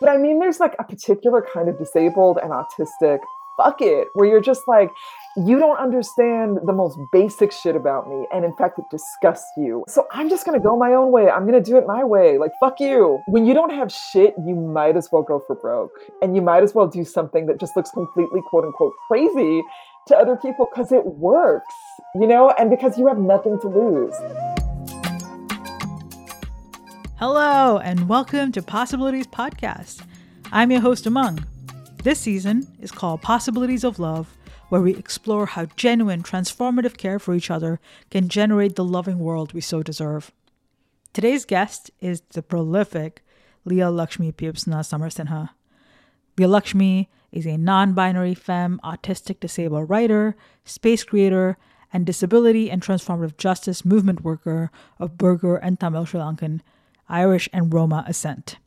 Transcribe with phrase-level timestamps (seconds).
[0.00, 3.20] But I mean, there's like a particular kind of disabled and autistic
[3.58, 4.90] fuck it, where you're just like,
[5.36, 8.26] you don't understand the most basic shit about me.
[8.32, 9.84] And in fact, it disgusts you.
[9.88, 11.28] So I'm just gonna go my own way.
[11.28, 12.38] I'm gonna do it my way.
[12.38, 13.18] Like, fuck you.
[13.26, 15.90] When you don't have shit, you might as well go for broke.
[16.22, 19.62] And you might as well do something that just looks completely quote unquote crazy
[20.06, 21.74] to other people because it works,
[22.14, 24.14] you know, and because you have nothing to lose.
[27.20, 30.06] Hello, and welcome to Possibilities Podcast.
[30.52, 31.44] I'm your host, Among.
[32.04, 34.38] This season is called Possibilities of Love,
[34.68, 37.80] where we explore how genuine, transformative care for each other
[38.12, 40.30] can generate the loving world we so deserve.
[41.12, 43.24] Today's guest is the prolific
[43.64, 45.50] Leah Lakshmi Piepzna Samarasinha.
[46.38, 51.58] Leah Lakshmi is a non binary femme, autistic disabled writer, space creator,
[51.92, 56.60] and disability and transformative justice movement worker of Burgher and Tamil Sri Lankan
[57.08, 58.58] Irish, and Roma Ascent.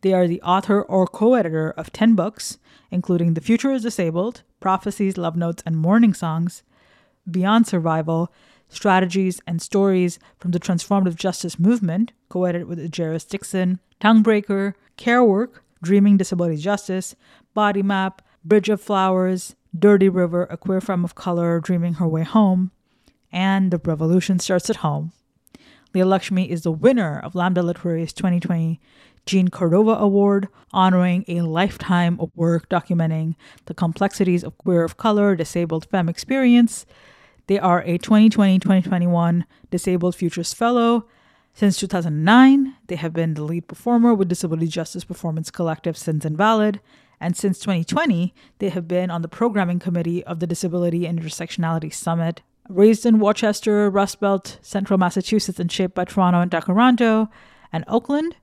[0.00, 2.58] They are the author or co editor of 10 books,
[2.90, 6.62] including The Future is Disabled, Prophecies, Love Notes, and Mourning Songs,
[7.30, 8.30] Beyond Survival,
[8.68, 15.24] Strategies and Stories from the Transformative Justice Movement, co edited with Ejeris Dixon, Tonguebreaker, Care
[15.24, 17.14] Work, Dreaming Disability Justice,
[17.54, 22.24] Body Map, Bridge of Flowers, Dirty River, A Queer Femme of Color Dreaming Her Way
[22.24, 22.70] Home,
[23.32, 25.12] and The Revolution Starts at Home.
[25.94, 28.80] Leah Lakshmi is the winner of Lambda Literary's 2020
[29.26, 33.36] Jeanne Cordova Award, honoring a lifetime of work documenting
[33.66, 36.84] the complexities of queer of color disabled femme experience.
[37.46, 41.06] They are a 2020 2021 Disabled Futures Fellow.
[41.54, 46.80] Since 2009, they have been the lead performer with Disability Justice Performance Collective Sins Invalid.
[47.20, 51.94] And since 2020, they have been on the programming committee of the Disability and Intersectionality
[51.94, 57.28] Summit Raised in Worcester, Rust Belt, Central Massachusetts, and shaped by Toronto and Toronto
[57.72, 58.36] and Oakland,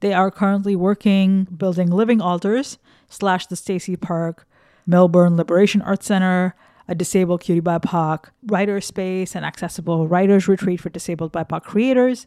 [0.00, 4.46] they are currently working building living altars slash the Stacey Park
[4.88, 6.54] Milbern Liberation Arts Center,
[6.86, 12.26] a disabled QTBIPOC writer space, and accessible writers retreat for disabled BIPOC creators.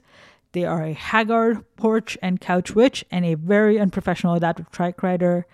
[0.52, 5.48] They are a haggard porch and couch witch and a very unprofessional adaptive trike rider.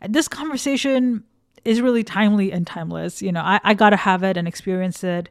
[0.00, 1.24] And this conversation
[1.66, 3.20] is really timely and timeless.
[3.20, 5.28] You know, I, I got to have it and experience it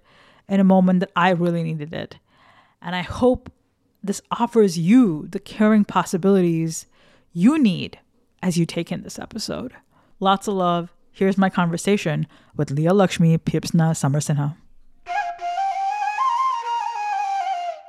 [0.50, 2.18] in a moment that I really needed it.
[2.82, 3.52] And I hope
[4.04, 6.86] this offers you the caring possibilities
[7.34, 8.00] you need
[8.44, 9.74] as you take in this episode.
[10.20, 10.94] Lots of love.
[11.12, 14.56] Here's my conversation with Leah Lakshmi Piepzna Samarasinha.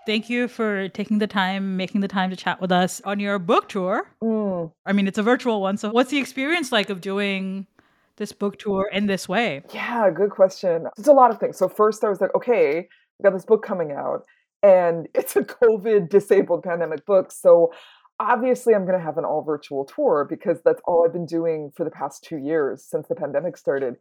[0.06, 3.40] Thank you for taking the time, making the time to chat with us on your
[3.40, 4.08] book tour.
[4.22, 4.70] Mm.
[4.86, 5.76] I mean, it's a virtual one.
[5.76, 7.66] So, what's the experience like of doing
[8.16, 9.62] this book tour in this way?
[9.72, 10.86] Yeah, good question.
[10.98, 11.58] It's a lot of things.
[11.58, 12.88] So first I was like, okay,
[13.18, 14.24] we got this book coming out
[14.62, 17.30] and it's a COVID disabled pandemic book.
[17.32, 17.72] So
[18.18, 21.70] obviously I'm going to have an all virtual tour because that's all I've been doing
[21.76, 23.96] for the past 2 years since the pandemic started.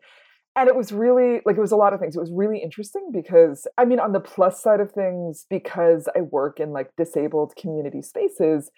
[0.57, 2.15] And it was really like it was a lot of things.
[2.15, 6.21] It was really interesting because I mean on the plus side of things because I
[6.21, 8.71] work in like disabled community spaces,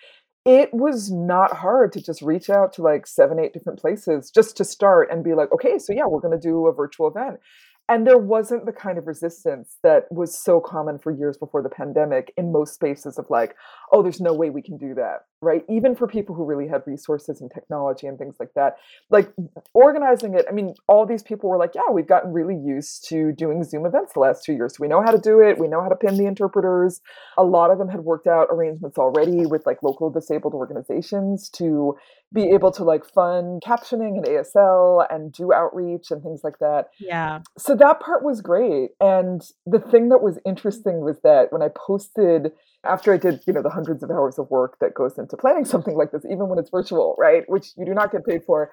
[0.48, 4.56] it was not hard to just reach out to like seven, eight different places just
[4.56, 7.42] to start and be like, okay, so yeah, we're going to do a virtual event.
[7.90, 11.70] And there wasn't the kind of resistance that was so common for years before the
[11.70, 13.56] pandemic in most spaces of like,
[13.94, 15.64] oh, there's no way we can do that, right?
[15.70, 18.76] Even for people who really had resources and technology and things like that.
[19.10, 19.32] Like
[19.74, 23.32] organizing it, I mean, all these people were like, yeah, we've gotten really used to
[23.32, 24.76] doing Zoom events the last two years.
[24.76, 27.00] So we know how to do it, we know how to pin the interpreters.
[27.38, 31.96] A lot of them had worked out arrangements already with like local disabled organizations to
[32.34, 36.88] be able to like fund captioning and ASL and do outreach and things like that.
[37.00, 37.40] Yeah.
[37.58, 38.90] So that part was great.
[39.00, 42.52] And the thing that was interesting was that when I posted
[42.84, 45.66] after I did, you know, the hundreds of hours of work that goes into planning
[45.66, 48.72] something like this, even when it's virtual, right, which you do not get paid for,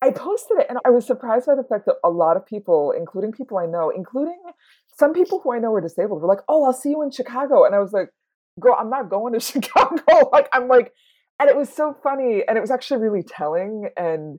[0.00, 2.92] I posted it and I was surprised by the fact that a lot of people,
[2.96, 4.38] including people I know, including
[4.96, 7.64] some people who I know are disabled, were like, "Oh, I'll see you in Chicago,"
[7.64, 8.10] and I was like,
[8.60, 10.92] "Girl, I'm not going to Chicago." like, I'm like,
[11.40, 14.38] and it was so funny, and it was actually really telling and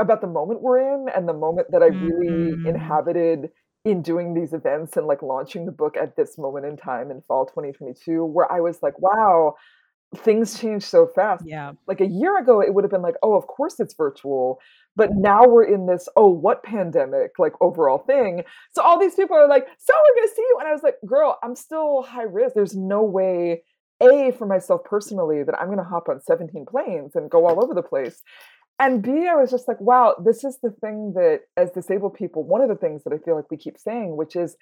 [0.00, 2.66] about the moment we're in and the moment that I really mm-hmm.
[2.66, 3.50] inhabited
[3.84, 7.22] in doing these events and like launching the book at this moment in time in
[7.22, 9.54] fall 2022 where I was like, wow,
[10.16, 11.44] things change so fast.
[11.46, 11.72] Yeah.
[11.86, 14.58] Like a year ago it would have been like, oh, of course it's virtual.
[14.96, 18.42] But now we're in this, oh, what pandemic, like overall thing.
[18.72, 20.56] So all these people are like, so we're gonna see you.
[20.60, 22.54] And I was like, girl, I'm still high risk.
[22.54, 23.62] There's no way,
[24.00, 27.74] A, for myself personally, that I'm gonna hop on 17 planes and go all over
[27.74, 28.22] the place.
[28.78, 32.44] And B, I was just like, wow, this is the thing that as disabled people,
[32.44, 34.56] one of the things that I feel like we keep saying, which is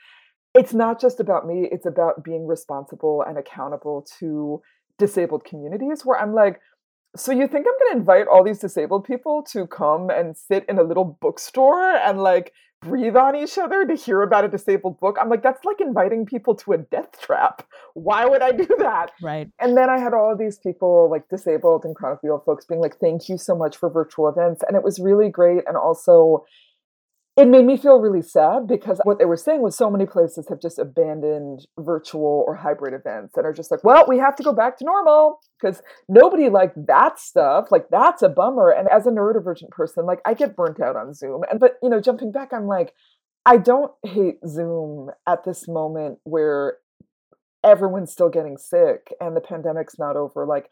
[0.54, 4.60] it's not just about me, it's about being responsible and accountable to
[4.98, 6.60] disabled communities where I'm like,
[7.16, 10.64] So you think I'm going to invite all these disabled people to come and sit
[10.68, 15.00] in a little bookstore and like breathe on each other to hear about a disabled
[15.00, 15.16] book?
[15.20, 17.66] I'm like, that's like inviting people to a death trap.
[17.94, 19.12] Why would I do that?
[19.22, 19.50] Right.
[19.58, 22.80] And then I had all of these people, like disabled and chronically ill folks, being
[22.80, 24.62] like, thank you so much for virtual events.
[24.66, 25.64] And it was really great.
[25.66, 26.44] And also,
[27.38, 30.48] it made me feel really sad because what they were saying was so many places
[30.48, 34.42] have just abandoned virtual or hybrid events and are just like, well, we have to
[34.42, 37.68] go back to normal because nobody liked that stuff.
[37.70, 38.70] Like that's a bummer.
[38.70, 41.42] And as a neurodivergent person, like I get burnt out on Zoom.
[41.48, 42.92] And but you know, jumping back, I'm like,
[43.46, 46.78] I don't hate Zoom at this moment where
[47.62, 50.44] everyone's still getting sick and the pandemic's not over.
[50.44, 50.68] Like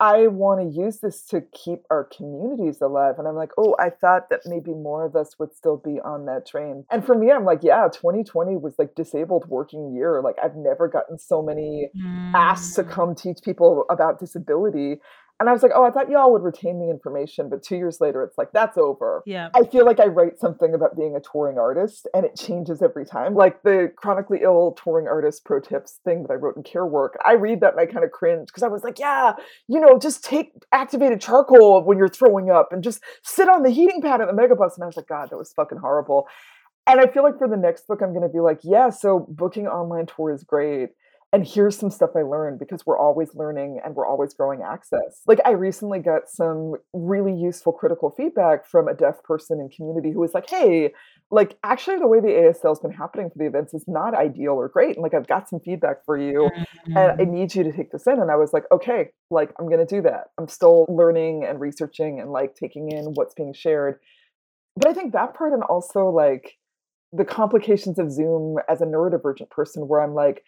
[0.00, 3.16] I want to use this to keep our communities alive.
[3.18, 6.24] And I'm like, oh, I thought that maybe more of us would still be on
[6.24, 6.86] that train.
[6.90, 10.22] And for me, I'm like, yeah, 2020 was like disabled working year.
[10.24, 12.32] Like I've never gotten so many mm.
[12.34, 12.90] asks to mm.
[12.90, 15.00] come teach people about disability.
[15.40, 17.48] And I was like, oh, I thought y'all would retain the information.
[17.48, 19.22] But two years later, it's like, that's over.
[19.24, 19.48] Yeah.
[19.54, 23.06] I feel like I write something about being a touring artist and it changes every
[23.06, 23.34] time.
[23.34, 27.16] Like the chronically ill touring artist pro tips thing that I wrote in care work,
[27.24, 29.32] I read that and I kind of cringe because I was like, yeah,
[29.66, 33.70] you know, just take activated charcoal when you're throwing up and just sit on the
[33.70, 34.74] heating pad at the megabus.
[34.74, 36.28] And I was like, God, that was fucking horrible.
[36.86, 39.26] And I feel like for the next book, I'm going to be like, yeah, so
[39.30, 40.90] booking online tour is great
[41.32, 45.22] and here's some stuff I learned because we're always learning and we're always growing access.
[45.28, 50.10] Like I recently got some really useful critical feedback from a deaf person in community
[50.10, 50.92] who was like, "Hey,
[51.30, 54.54] like actually the way the ASL has been happening for the events is not ideal
[54.54, 56.96] or great and like I've got some feedback for you mm-hmm.
[56.96, 57.32] and I mm-hmm.
[57.32, 59.94] need you to take this in." And I was like, "Okay, like I'm going to
[59.94, 60.30] do that.
[60.36, 64.00] I'm still learning and researching and like taking in what's being shared."
[64.76, 66.56] But I think that part and also like
[67.12, 70.44] the complications of Zoom as a neurodivergent person where I'm like,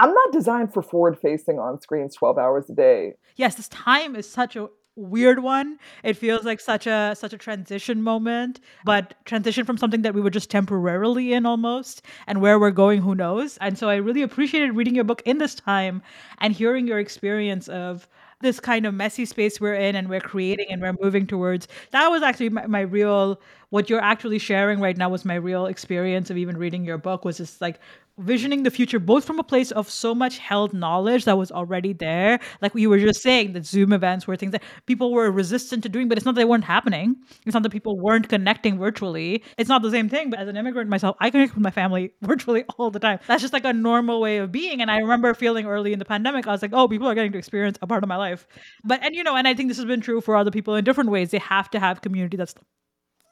[0.00, 3.12] I'm not designed for forward facing on screens 12 hours a day.
[3.36, 5.78] Yes, this time is such a weird one.
[6.02, 10.22] It feels like such a such a transition moment, but transition from something that we
[10.22, 13.58] were just temporarily in almost and where we're going who knows.
[13.58, 16.02] And so I really appreciated reading your book in this time
[16.38, 18.08] and hearing your experience of
[18.40, 21.68] this kind of messy space we're in and we're creating and we're moving towards.
[21.90, 23.38] That was actually my, my real
[23.70, 27.24] what you're actually sharing right now was my real experience of even reading your book
[27.24, 27.78] was just like
[28.18, 31.92] visioning the future both from a place of so much held knowledge that was already
[31.92, 32.38] there.
[32.60, 35.88] Like we were just saying that zoom events were things that people were resistant to
[35.88, 37.16] doing but it's not that they weren't happening.
[37.46, 39.42] It's not that people weren't connecting virtually.
[39.56, 42.12] It's not the same thing but as an immigrant myself i connect with my family
[42.22, 43.20] virtually all the time.
[43.26, 46.04] That's just like a normal way of being and i remember feeling early in the
[46.04, 48.46] pandemic i was like oh people are getting to experience a part of my life.
[48.84, 50.84] But and you know and i think this has been true for other people in
[50.84, 51.30] different ways.
[51.30, 52.54] They have to have community that's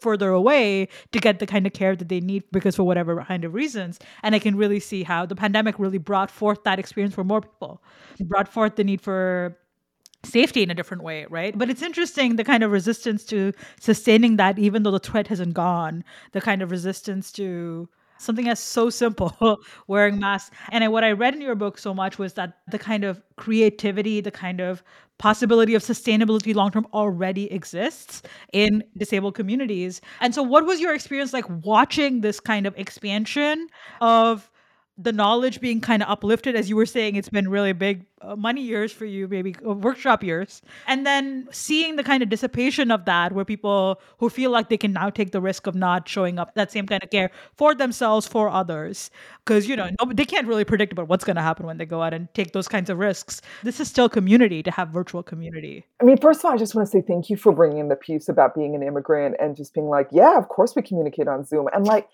[0.00, 3.45] further away to get the kind of care that they need because for whatever kind
[3.45, 3.99] of reasons.
[4.23, 7.41] And i can really see how the pandemic really brought forth that experience for more
[7.41, 7.83] people.
[8.19, 9.59] It brought forth the need for
[10.25, 11.56] safety in a different way right?
[11.56, 15.55] But it's interesting the kind of resistance to sustaining that even though the threat hasn't
[15.55, 20.50] gone the kind of resistance to something as so simple wearing masks.
[20.70, 24.20] And what i read in your book so much was that the kind of creativity
[24.20, 24.82] the kind of
[25.19, 28.23] possibility of sustainability long term already exists
[28.53, 30.00] in disabled communities.
[30.20, 33.67] And so what was your experience like watching this kind of expansion
[34.00, 34.50] of
[34.99, 38.35] the knowledge being kind of uplifted as you were saying it's been really big uh,
[38.35, 40.61] money years for you maybe uh, workshop years.
[40.89, 44.76] And then seeing the kind of dissipation of that where people who feel like they
[44.76, 47.76] can now take the risk of not showing up that same kind of care for
[47.76, 49.11] themselves for others.
[49.45, 51.87] Because you know no, they can't really predict about what's going to happen when they
[51.87, 53.40] go out and take those kinds of risks.
[53.62, 55.87] This is still community to have virtual community.
[56.00, 57.88] I mean first of all i just want to say thank you for bringing in
[57.88, 61.28] the piece about being an immigrant and just being like yeah of course we communicate
[61.28, 61.69] on zoom.
[61.73, 62.09] And like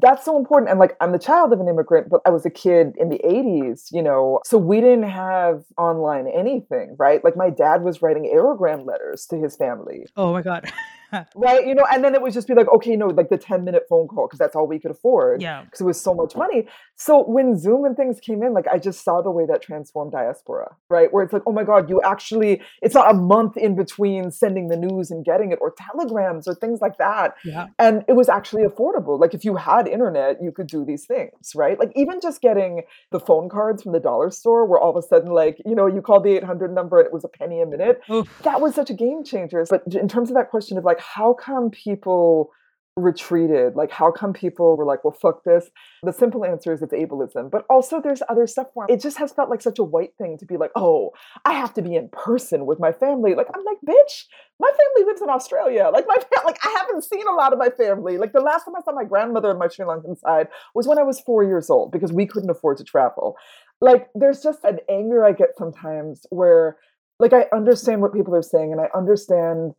[0.00, 0.70] that's so important.
[0.70, 3.20] And like, I'm the child of an immigrant, but I was a kid in the
[3.24, 7.22] 80s, you know, so we didn't have online anything, right?
[7.24, 10.06] Like, my dad was writing aerogram letters to his family.
[10.16, 10.70] Oh my God.
[11.12, 11.66] right?
[11.66, 13.84] You know, and then it would just be like, okay, no, like the 10 minute
[13.88, 15.42] phone call because that's all we could afford.
[15.42, 15.62] Yeah.
[15.64, 16.66] Because it was so much money.
[16.96, 20.12] So when Zoom and things came in, like I just saw the way that transformed
[20.12, 21.12] diaspora, right?
[21.12, 24.68] Where it's like, oh my God, you actually, it's not a month in between sending
[24.68, 27.34] the news and getting it or telegrams or things like that.
[27.44, 27.66] Yeah.
[27.78, 29.18] And it was actually affordable.
[29.18, 31.78] Like if you had internet, you could do these things, right?
[31.78, 35.06] Like even just getting the phone cards from the dollar store where all of a
[35.06, 37.66] sudden, like, you know, you called the 800 number and it was a penny a
[37.66, 38.00] minute.
[38.10, 38.28] Oof.
[38.42, 39.64] That was such a game changer.
[39.68, 42.50] But in terms of that question of like, how come people
[42.96, 43.74] retreated?
[43.74, 45.68] Like, how come people were like, well, fuck this?
[46.04, 47.50] The simple answer is it's ableism.
[47.50, 50.38] But also, there's other stuff where it just has felt like such a white thing
[50.38, 51.10] to be like, oh,
[51.44, 53.34] I have to be in person with my family.
[53.34, 54.24] Like, I'm like, bitch,
[54.60, 55.90] my family lives in Australia.
[55.92, 58.16] Like, my like, I haven't seen a lot of my family.
[58.18, 60.98] Like, the last time I saw my grandmother on my Sri Lankan side was when
[60.98, 63.36] I was four years old because we couldn't afford to travel.
[63.80, 66.76] Like, there's just an anger I get sometimes where
[67.20, 69.72] like I understand what people are saying and I understand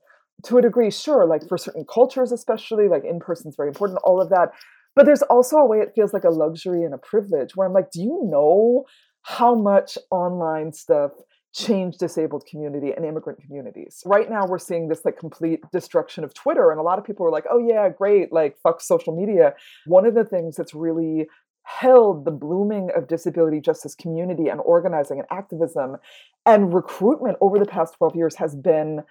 [0.43, 3.99] to a degree, sure, like for certain cultures, especially, like in person is very important,
[4.03, 4.51] all of that.
[4.95, 7.73] But there's also a way it feels like a luxury and a privilege where I'm
[7.73, 8.85] like, do you know
[9.23, 11.11] how much online stuff
[11.53, 14.03] changed disabled community and immigrant communities?
[14.05, 16.71] Right now, we're seeing this like complete destruction of Twitter.
[16.71, 19.53] And a lot of people are like, oh, yeah, great, like fuck social media.
[19.85, 21.27] One of the things that's really
[21.63, 25.97] held the blooming of disability justice community and organizing and activism
[26.45, 29.01] and recruitment over the past 12 years has been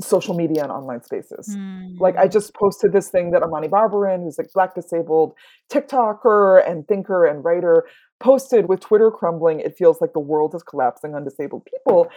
[0.00, 1.54] social media and online spaces.
[1.56, 1.98] Mm.
[1.98, 2.30] Like I hmm.
[2.30, 5.34] just posted this thing that Imani Barbarin, who's like black disabled
[5.72, 7.86] TikToker and thinker and writer,
[8.20, 12.08] posted with Twitter crumbling, it feels like the world is collapsing on disabled people.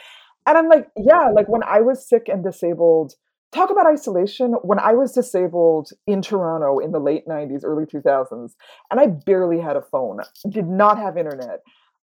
[0.46, 3.14] And I'm like, yeah, like when I was sick and disabled,
[3.54, 4.54] talk about isolation.
[4.64, 8.52] When I was disabled in Toronto in the late 90s, early 2000s,
[8.92, 11.62] and I barely had a phone, did not have internet.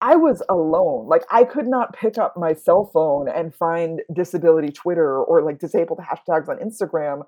[0.00, 1.07] I was alone.
[1.09, 5.59] Like I could not pick up my cell phone and find disability Twitter or like
[5.59, 7.23] disabled hashtags on Instagram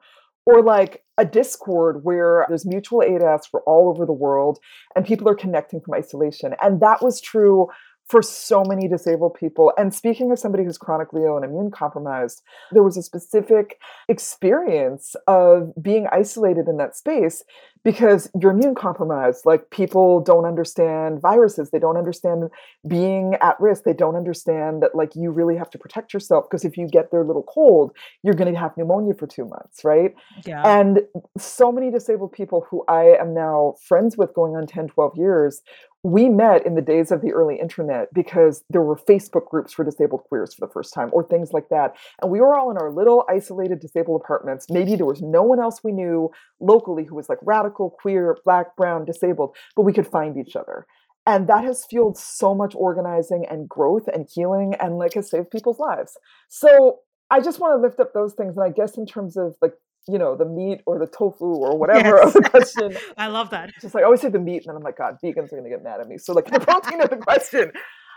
[0.47, 4.59] or like a Discord where there's mutual aid asks for all over the world
[4.97, 6.55] and people are connecting from isolation.
[6.63, 7.69] And that was true
[8.09, 9.73] for so many disabled people.
[9.79, 13.79] And speaking as somebody who's chronically ill and immune compromised, there was a specific
[14.09, 17.45] experience of being isolated in that space
[17.85, 19.45] because you're immune compromised.
[19.45, 22.51] Like people don't understand viruses, they don't understand
[22.87, 26.65] being at risk, they don't understand that like you really have to protect yourself because
[26.65, 27.93] if you get their little cold,
[28.23, 30.15] you're going to have pneumonia for two months, right?
[30.47, 30.63] Yeah.
[30.65, 31.01] And
[31.37, 35.63] so many disabled people who I am now friends with going on 10, 12 years
[36.05, 39.85] we met in the days of the early internet because there were Facebook groups for
[39.85, 41.95] disabled queers for the first time or things like that.
[42.21, 44.67] And we were all in our little isolated disabled apartments.
[44.69, 46.31] Maybe there was no one else we knew
[46.61, 50.87] locally who was like radical, queer, black, brown, disabled, but we could find each other.
[51.25, 55.53] And that has fueled so much organizing and growth and healing and like has saved
[55.53, 56.19] people's lives.
[56.49, 56.99] So
[57.31, 58.57] I just want to lift up those things.
[58.57, 59.75] And I guess in terms of like
[60.09, 62.27] you know, the meat or the tofu or whatever yes.
[62.27, 62.97] of the question.
[63.17, 63.73] I love that.
[63.81, 65.69] Just like I always say the meat, and then I'm like, God, vegans are gonna
[65.69, 66.19] get mad at me.
[66.19, 67.73] So like the protein of the question.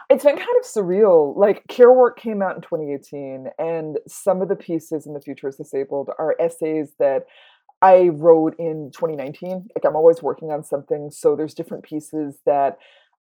[0.07, 1.35] It's been kind of surreal.
[1.35, 5.47] Like Care Work came out in 2018, and some of the pieces in the future
[5.47, 7.23] is disabled are essays that
[7.81, 9.67] I wrote in 2019.
[9.75, 11.09] Like I'm always working on something.
[11.11, 12.77] So there's different pieces that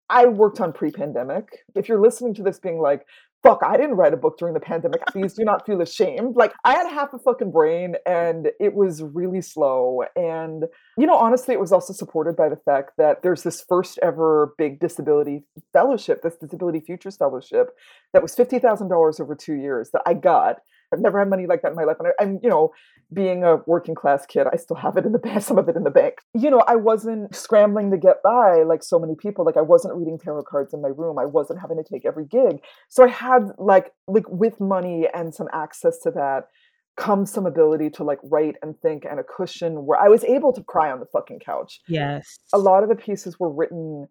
[0.08, 1.46] I worked on pre-pandemic.
[1.74, 3.06] If you're listening to this being like,
[3.42, 5.04] fuck, I didn't write a book during the pandemic.
[5.06, 6.36] Please do not feel ashamed.
[6.36, 10.04] Like I had half a fucking brain and it was really slow.
[10.14, 10.64] And,
[10.96, 14.54] you know, honestly, it was also supported by the fact that there's this first ever
[14.58, 17.70] big disability fellowship, this Disability Futures Fellowship,
[18.12, 20.60] that was $50,000 over two years that I got
[20.92, 21.96] I've never had money like that in my life.
[21.98, 22.72] And I, am you know,
[23.12, 25.76] being a working class kid, I still have it in the bank, some of it
[25.76, 26.14] in the bank.
[26.34, 29.44] You know, I wasn't scrambling to get by like so many people.
[29.44, 31.18] Like I wasn't reading tarot cards in my room.
[31.18, 32.60] I wasn't having to take every gig.
[32.88, 36.48] So I had like like with money and some access to that
[36.96, 40.52] comes some ability to like write and think and a cushion where I was able
[40.52, 41.80] to cry on the fucking couch.
[41.88, 42.38] Yes.
[42.52, 44.08] A lot of the pieces were written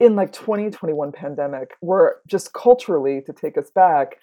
[0.00, 4.16] in like 2021 pandemic were just culturally to take us back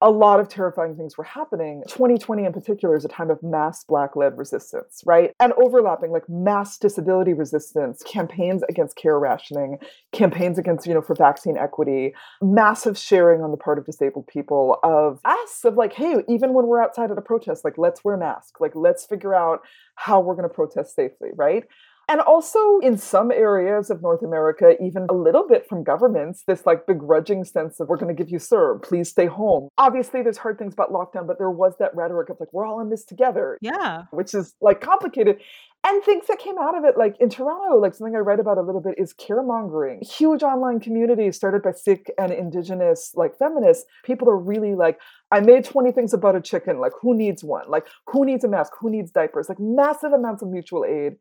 [0.00, 1.82] a lot of terrifying things were happening.
[1.88, 5.32] 2020 in particular is a time of mass black led resistance, right?
[5.40, 9.78] And overlapping like mass disability resistance, campaigns against care rationing,
[10.12, 14.78] campaigns against, you know, for vaccine equity, massive sharing on the part of disabled people
[14.84, 18.16] of us of like, hey, even when we're outside at a protest, like let's wear
[18.16, 19.62] masks, like let's figure out
[19.96, 21.64] how we're going to protest safely, right?
[22.10, 26.64] And also, in some areas of North America, even a little bit from governments, this
[26.64, 29.68] like begrudging sense of we're going to give you CERB, please stay home.
[29.76, 32.80] Obviously, there's hard things about lockdown, but there was that rhetoric of like, we're all
[32.80, 33.58] in this together.
[33.60, 34.04] Yeah.
[34.10, 35.38] Which is like complicated.
[35.86, 38.56] And things that came out of it, like in Toronto, like something I read about
[38.56, 40.02] a little bit is caremongering.
[40.02, 43.84] Huge online community started by Sikh and Indigenous like feminists.
[44.02, 44.98] People are really like,
[45.30, 46.80] I made 20 things about a chicken.
[46.80, 47.68] Like, who needs one?
[47.68, 48.72] Like, who needs a mask?
[48.80, 49.48] Who needs diapers?
[49.48, 51.18] Like, massive amounts of mutual aid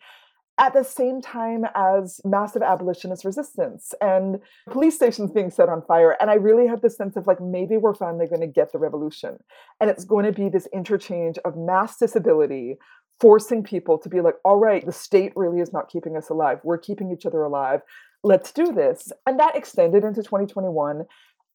[0.59, 6.17] at the same time as massive abolitionist resistance and police stations being set on fire.
[6.19, 8.79] And I really had this sense of like, maybe we're finally going to get the
[8.79, 9.37] revolution.
[9.79, 12.77] And it's going to be this interchange of mass disability,
[13.19, 16.59] forcing people to be like, all right, the state really is not keeping us alive.
[16.63, 17.81] We're keeping each other alive.
[18.23, 19.11] Let's do this.
[19.27, 21.05] And that extended into 2021.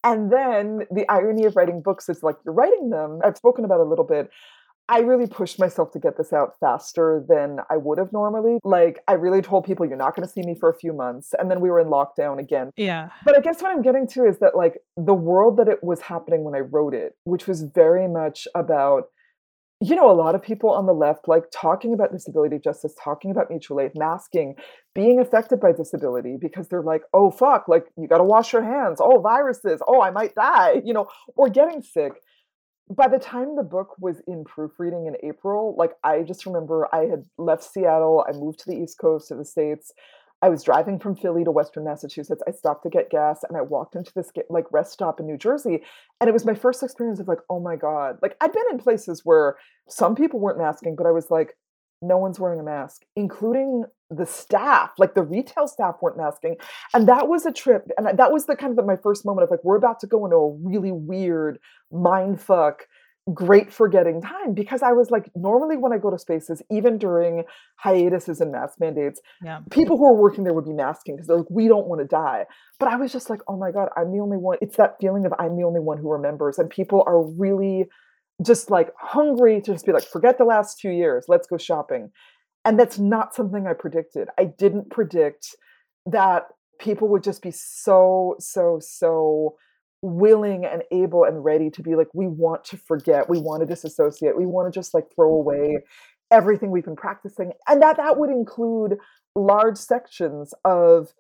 [0.05, 3.21] And then the irony of writing books is like, you're writing them.
[3.25, 4.31] I've spoken about a little bit
[4.89, 8.59] I really pushed myself to get this out faster than I would have normally.
[8.65, 11.35] Like, I really told people, you're not going to see me for a few months.
[11.39, 12.73] And then we were in lockdown again.
[12.77, 13.11] Yeah.
[13.25, 16.01] But I guess what I'm getting to is that, like, the world that it was
[16.01, 19.05] happening when I wrote it, which was very much about,
[19.81, 23.31] you know, a lot of people on the left, like, talking about disability justice, talking
[23.31, 24.57] about mutual aid, masking,
[24.95, 28.63] being affected by disability because they're like, oh, fuck, like, you got to wash your
[28.63, 28.99] hands.
[29.01, 29.81] Oh, viruses.
[29.87, 32.13] Oh, I might die, you know, or getting sick
[32.95, 37.07] by the time the book was in proofreading in April, like I just remember I
[37.07, 39.93] had left Seattle, I moved to the East Coast of the States.
[40.43, 42.43] I was driving from Philly to Western Massachusetts.
[42.49, 45.39] I stopped to get gas and I walked into this like rest stop in New
[45.39, 45.83] Jersey.
[46.21, 48.19] And it was my first experience of like, oh my God.
[48.21, 49.57] Like I'd been in places where
[49.89, 51.57] some people weren't masking, but I was like,
[52.03, 54.91] no one's wearing a mask, including the staff.
[54.99, 56.57] Like the retail staff weren't masking.
[56.93, 57.89] And that was a trip.
[57.97, 60.07] And that was the kind of the, my first moment of like, we're about to
[60.07, 61.59] go into a really weird
[61.91, 62.87] mind fuck
[63.33, 67.45] great forgetting time because I was like, normally when I go to spaces, even during
[67.77, 69.61] hiatuses and mask mandates, yeah.
[69.71, 72.07] people who are working there would be masking because they're like, we don't want to
[72.07, 72.47] die.
[72.81, 74.59] But I was just like, oh my God, I'm the only one.
[74.61, 76.59] It's that feeling of I'm the only one who remembers.
[76.59, 77.87] And people are really
[78.43, 82.11] just like hungry to just be like, forget the last two years, let's go shopping.
[82.65, 84.29] And that's not something I predicted.
[84.39, 85.57] I didn't predict
[86.07, 86.45] that
[86.79, 89.57] people would just be so, so, so
[90.03, 93.67] willing and able and ready to be like, we want to forget, we want to
[93.67, 95.79] disassociate, we want to just like throw away
[96.31, 97.53] everything we've been practicing.
[97.69, 98.97] And that that would include
[99.37, 101.13] large sections of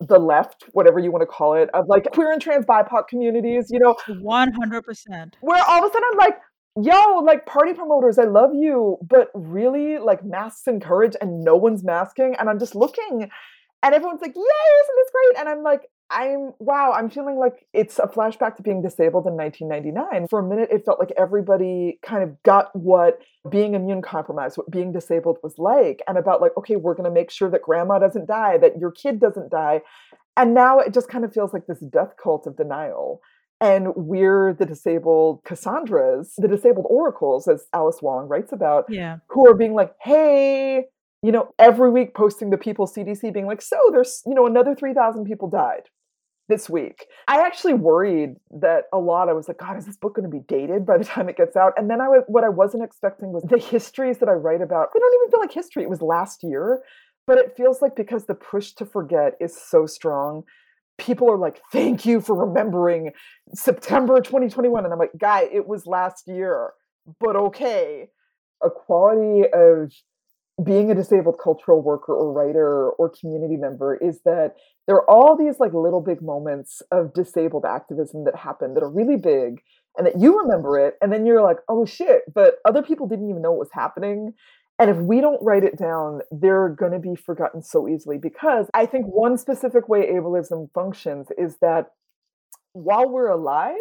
[0.00, 3.68] the left, whatever you want to call it, of like queer and trans BIPOC communities,
[3.70, 3.94] you know.
[4.08, 5.34] 100%.
[5.42, 6.38] Where all of a sudden I'm like,
[6.84, 11.56] yo, like party promoters, I love you, but really like masks and courage and no
[11.56, 12.34] one's masking.
[12.38, 13.30] And I'm just looking
[13.82, 15.40] and everyone's like, yay, isn't this great?
[15.40, 19.34] And I'm like, I'm wow, I'm feeling like it's a flashback to being disabled in
[19.34, 20.26] 1999.
[20.28, 24.70] For a minute, it felt like everybody kind of got what being immune compromised, what
[24.70, 28.00] being disabled was like, and about like, okay, we're going to make sure that grandma
[28.00, 29.82] doesn't die, that your kid doesn't die.
[30.36, 33.20] And now it just kind of feels like this death cult of denial.
[33.60, 39.18] And we're the disabled Cassandras, the disabled oracles, as Alice Wong writes about, yeah.
[39.28, 40.86] who are being like, hey,
[41.22, 44.74] you know, every week posting the people CDC being like, so there's, you know, another
[44.74, 45.82] 3,000 people died
[46.48, 47.06] this week.
[47.28, 49.28] I actually worried that a lot.
[49.28, 51.36] I was like, God, is this book going to be dated by the time it
[51.36, 51.74] gets out?
[51.76, 54.88] And then I was, what I wasn't expecting was the histories that I write about.
[54.92, 55.82] They don't even feel like history.
[55.82, 56.82] It was last year,
[57.26, 60.44] but it feels like because the push to forget is so strong,
[61.00, 63.12] people are like, thank you for remembering
[63.54, 64.84] September 2021.
[64.84, 66.72] And I'm like, guy, it was last year,
[67.18, 68.08] but okay.
[68.62, 69.92] A quality of
[70.62, 75.36] being a disabled cultural worker or writer or community member is that there are all
[75.36, 79.62] these like little big moments of disabled activism that happen that are really big
[79.96, 83.30] and that you remember it and then you're like oh shit but other people didn't
[83.30, 84.34] even know what was happening
[84.80, 88.66] and if we don't write it down they're going to be forgotten so easily because
[88.74, 91.92] i think one specific way ableism functions is that
[92.72, 93.74] while we're alive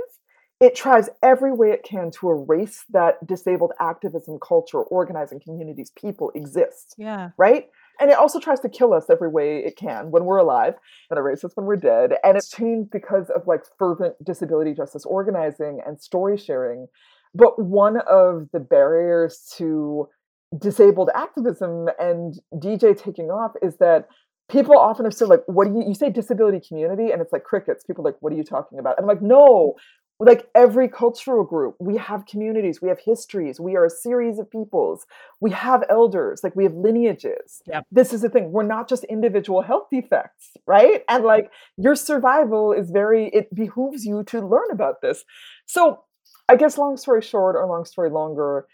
[0.60, 6.32] it tries every way it can to erase that disabled activism culture, organizing communities, people
[6.36, 6.96] exist.
[6.98, 7.30] Yeah.
[7.38, 7.70] Right?
[8.00, 10.76] And it also tries to kill us every way it can when we're alive
[11.10, 12.14] and erase us when we're dead.
[12.24, 16.88] And it's changed because of like fervent disability justice organizing and story sharing.
[17.34, 20.10] But one of the barriers to
[20.58, 24.08] disabled activism and DJ taking off is that
[24.50, 27.12] people often are still like, what do you, you say disability community?
[27.12, 27.84] And it's like crickets.
[27.84, 28.98] People like, what are you talking about?
[28.98, 29.76] And I'm like, no,
[30.20, 34.52] like every cultural group we have communities we have histories we are a series of
[34.52, 35.06] peoples
[35.40, 37.86] we have elders like we have lineages yep.
[37.92, 42.74] this is the thing we're not just individual health defects right and like your survival
[42.74, 45.24] is very it behooves you to learn about this
[45.66, 46.04] so
[46.50, 48.68] i guess long story short or long story longer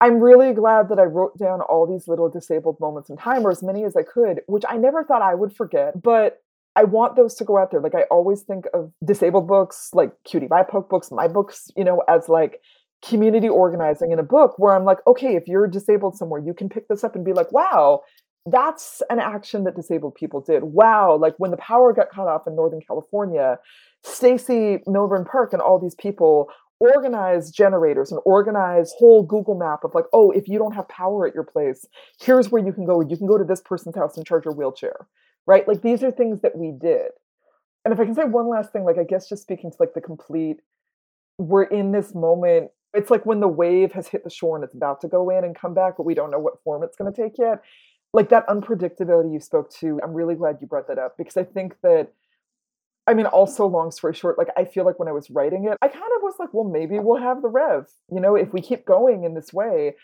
[0.00, 3.50] i'm really glad that i wrote down all these little disabled moments in time or
[3.50, 6.42] as many as i could which i never thought i would forget but
[6.76, 7.80] I want those to go out there.
[7.80, 12.28] Like I always think of disabled books, like QTBIPOC books, my books, you know, as
[12.28, 12.60] like
[13.02, 16.68] community organizing in a book where I'm like, okay, if you're disabled somewhere, you can
[16.68, 18.02] pick this up and be like, wow,
[18.46, 20.62] that's an action that disabled people did.
[20.62, 23.58] Wow, like when the power got cut off in Northern California,
[24.02, 26.48] Stacey Milbern Park and all these people
[26.80, 31.26] organized generators and organized whole Google map of like, oh, if you don't have power
[31.26, 31.86] at your place,
[32.20, 33.00] here's where you can go.
[33.00, 35.06] You can go to this person's house and charge your wheelchair
[35.46, 35.66] right?
[35.66, 37.10] Like these are things that we did.
[37.84, 39.94] And if I can say one last thing, like I guess just speaking to like
[39.94, 40.58] the complete,
[41.38, 42.70] we're in this moment.
[42.92, 45.44] It's like when the wave has hit the shore and it's about to go in
[45.44, 47.62] and come back, but we don't know what form it's going to take yet.
[48.12, 51.44] Like that unpredictability you spoke to, I'm really glad you brought that up because I
[51.44, 52.12] think that
[53.10, 55.76] I mean, also, long story short, like I feel like when I was writing it,
[55.82, 58.60] I kind of was like, well, maybe we'll have the rev, you know, if we
[58.60, 59.96] keep going in this way.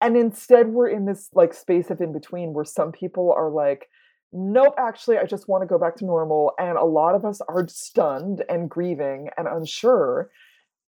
[0.00, 3.88] And instead, we're in this like space of in between where some people are like,
[4.32, 6.52] nope, actually, I just want to go back to normal.
[6.56, 10.30] And a lot of us are stunned and grieving and unsure.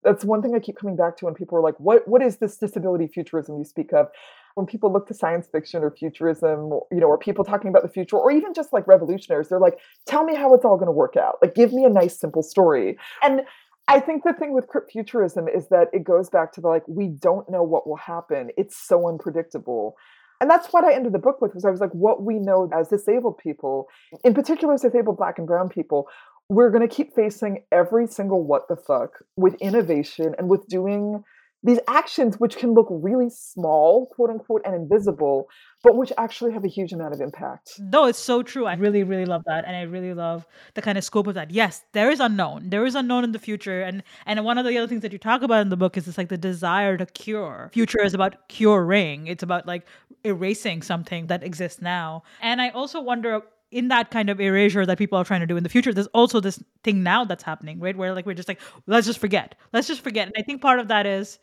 [0.04, 2.38] That's one thing I keep coming back to when people are like, what, what is
[2.38, 4.08] this disability futurism you speak of?
[4.56, 7.90] When people look to science fiction or futurism, you know, or people talking about the
[7.90, 10.92] future, or even just like revolutionaries, they're like, tell me how it's all going to
[10.92, 11.38] work out.
[11.42, 12.98] Like, give me a nice, simple story.
[13.22, 13.42] And
[13.88, 16.88] I think the thing with crip futurism is that it goes back to the like,
[16.88, 18.52] we don't know what will happen.
[18.56, 19.96] It's so unpredictable.
[20.42, 22.70] And that's what I ended the book with was I was like, what we know
[22.74, 23.88] as disabled people,
[24.24, 26.08] in particular as disabled black and brown people,
[26.50, 31.24] we're going to keep facing every single what the fuck with innovation and with doing
[31.64, 35.48] these actions which can look really small quote unquote and invisible
[35.82, 37.80] but which actually have a huge amount of impact.
[37.80, 38.66] No it's so true.
[38.66, 41.52] I really really love that and i really love the kind of scope of that.
[41.52, 42.70] Yes there is unknown.
[42.70, 45.20] There is unknown in the future and and one of the other things that you
[45.20, 47.70] talk about in the book is it's like the desire to cure.
[47.74, 49.28] Future is about curing.
[49.28, 49.86] It's about like
[50.24, 52.24] erasing something that exists now.
[52.42, 53.42] And i also wonder
[53.72, 56.08] in that kind of erasure that people are trying to do in the future, there's
[56.08, 57.96] also this thing now that's happening, right?
[57.96, 59.56] Where like we're just like, let's just forget.
[59.74, 60.28] Let's just forget.
[60.28, 61.38] And I think part of that is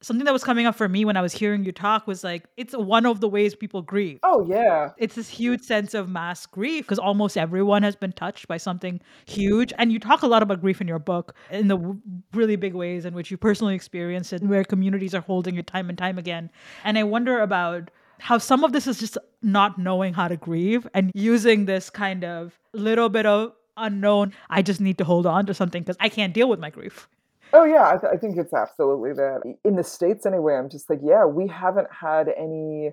[0.00, 2.44] something that was coming up for me when I was hearing you talk was like
[2.56, 4.20] it's one of the ways people grieve.
[4.22, 4.90] Oh yeah.
[4.98, 9.00] It's this huge sense of mass grief because almost everyone has been touched by something
[9.26, 12.00] huge and you talk a lot about grief in your book in the w-
[12.32, 15.88] really big ways in which you personally experienced it where communities are holding you time
[15.88, 16.50] and time again.
[16.84, 20.86] And I wonder about how some of this is just not knowing how to grieve
[20.94, 25.46] and using this kind of little bit of unknown I just need to hold on
[25.46, 27.08] to something because I can't deal with my grief.
[27.52, 29.40] Oh yeah, I, th- I, think it's absolutely that.
[29.64, 32.92] In the states, anyway, I'm just like, yeah, we haven't had any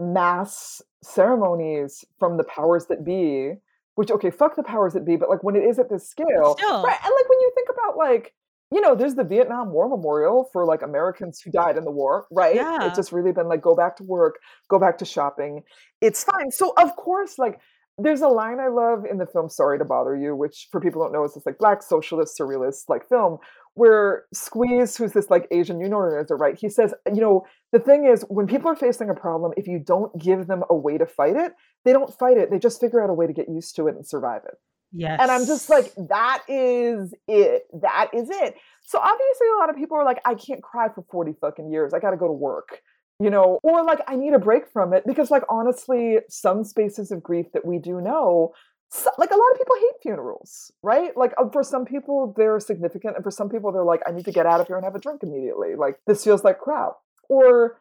[0.00, 3.54] mass ceremonies from the powers that be.
[3.96, 6.56] Which okay, fuck the powers that be, but like when it is at this scale,
[6.58, 6.82] Still.
[6.82, 6.98] right?
[7.04, 8.34] And like when you think about like
[8.72, 12.26] you know, there's the Vietnam War Memorial for like Americans who died in the war,
[12.32, 12.56] right?
[12.56, 12.88] Yeah.
[12.88, 15.62] It's just really been like go back to work, go back to shopping.
[16.00, 16.50] It's fine.
[16.50, 17.60] So of course, like
[17.98, 21.00] there's a line I love in the film Sorry to Bother You, which for people
[21.00, 23.38] who don't know is this like black socialist surrealist like film
[23.74, 26.56] where Squeeze, who's this like Asian union organizer, right?
[26.56, 29.80] He says, you know, the thing is, when people are facing a problem, if you
[29.80, 31.52] don't give them a way to fight it,
[31.84, 32.50] they don't fight it.
[32.50, 34.54] They just figure out a way to get used to it and survive it.
[34.92, 35.18] Yes.
[35.20, 37.64] And I'm just like, that is it.
[37.82, 38.54] That is it.
[38.82, 41.92] So obviously, a lot of people are like, I can't cry for 40 fucking years.
[41.92, 42.80] I got to go to work,
[43.20, 47.10] you know, or like, I need a break from it because, like, honestly, some spaces
[47.10, 48.52] of grief that we do know
[48.94, 51.16] so, like a lot of people hate funerals, right?
[51.16, 54.24] Like uh, for some people they're significant, and for some people they're like, I need
[54.26, 55.74] to get out of here and have a drink immediately.
[55.76, 56.92] Like this feels like crap.
[57.28, 57.80] Or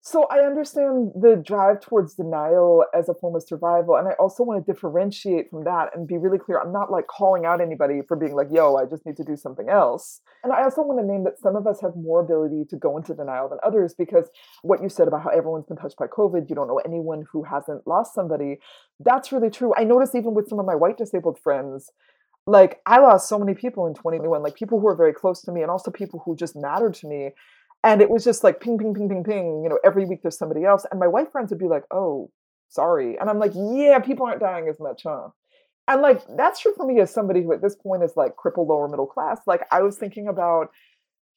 [0.00, 3.96] so I understand the drive towards denial as a form of survival.
[3.96, 6.60] And I also want to differentiate from that and be really clear.
[6.60, 9.36] I'm not like calling out anybody for being like, yo, I just need to do
[9.36, 10.20] something else.
[10.44, 12.96] And I also want to name that some of us have more ability to go
[12.96, 14.30] into denial than others because
[14.62, 17.42] what you said about how everyone's been touched by COVID, you don't know anyone who
[17.42, 18.58] hasn't lost somebody.
[19.00, 19.74] That's really true.
[19.76, 21.90] I notice even with some of my white disabled friends,
[22.46, 25.52] like I lost so many people in 2021, like people who are very close to
[25.52, 27.30] me and also people who just mattered to me
[27.84, 29.62] and it was just like ping, ping, ping, ping, ping.
[29.62, 30.84] You know, every week there's somebody else.
[30.90, 32.30] And my white friends would be like, oh,
[32.68, 33.16] sorry.
[33.18, 35.28] And I'm like, yeah, people aren't dying as much, huh?
[35.86, 38.68] And like, that's true for me as somebody who at this point is like crippled
[38.68, 39.40] lower middle class.
[39.46, 40.70] Like, I was thinking about,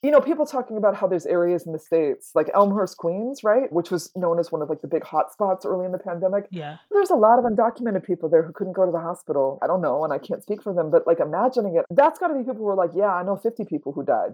[0.04, 3.72] you know, people talking about how there's areas in the States, like Elmhurst, Queens, right?
[3.72, 6.48] Which was known as one of like the big hot spots early in the pandemic.
[6.50, 6.78] Yeah.
[6.90, 9.60] There's a lot of undocumented people there who couldn't go to the hospital.
[9.62, 12.30] I don't know, and I can't speak for them, but like imagining it, that's got
[12.30, 14.32] to be people who are like, yeah, I know 50 people who died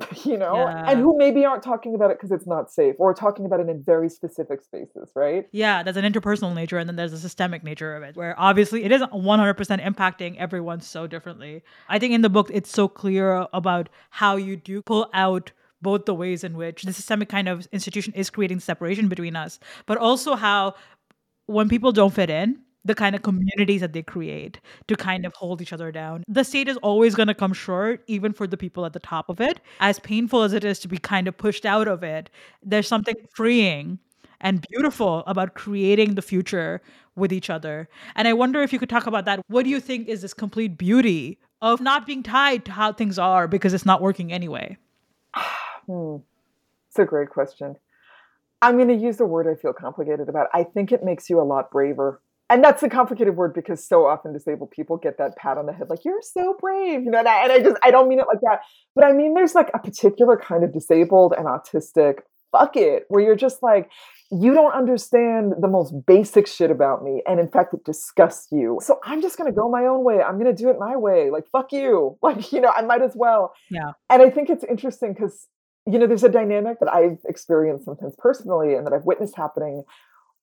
[0.24, 0.90] you know, Yeah.
[0.90, 3.68] and who maybe aren't talking about it because it's not safe or talking about it
[3.68, 5.46] in very specific spaces, right?
[5.52, 8.84] Yeah, there's an interpersonal nature and then there's a systemic nature of it, where obviously
[8.84, 11.62] it isn't 100% impacting everyone so differently.
[11.88, 15.52] I think in the book, it's so clear about how you do pull out
[15.82, 19.58] both the ways in which the systemic kind of institution is creating separation between us,
[19.86, 20.74] but also how
[21.46, 25.32] when people don't fit in, the kind of communities that they create to kind of
[25.34, 26.24] hold each other down.
[26.28, 29.28] The state is always going to come short, even for the people at the top
[29.28, 29.60] of it.
[29.80, 32.30] As painful as it is to be kind of pushed out of it,
[32.62, 33.98] there's something freeing
[34.40, 36.82] and beautiful about creating the future
[37.14, 37.88] with each other.
[38.16, 39.40] And I wonder if you could talk about that.
[39.48, 43.18] What do you think is this complete beauty of not being tied to how things
[43.18, 44.76] are because it's not working anyway?
[45.88, 46.18] Hmm.
[46.90, 47.74] It's a great question.
[48.60, 50.46] I'm going to use a word I feel complicated about.
[50.54, 52.20] I think it makes you a lot braver.
[52.50, 55.72] And that's a complicated word because so often disabled people get that pat on the
[55.72, 58.18] head, like, you're so brave, you know, and I, and I just, I don't mean
[58.18, 58.60] it like that.
[58.94, 62.18] But I mean, there's like a particular kind of disabled and autistic
[62.52, 63.90] fuck it, where you're just like,
[64.30, 67.22] you don't understand the most basic shit about me.
[67.26, 68.78] And in fact, it disgusts you.
[68.82, 70.22] So I'm just going to go my own way.
[70.22, 71.30] I'm going to do it my way.
[71.30, 72.18] Like, fuck you.
[72.22, 73.52] Like, you know, I might as well.
[73.70, 73.92] Yeah.
[74.08, 75.48] And I think it's interesting because,
[75.86, 79.82] you know, there's a dynamic that I've experienced sometimes personally and that I've witnessed happening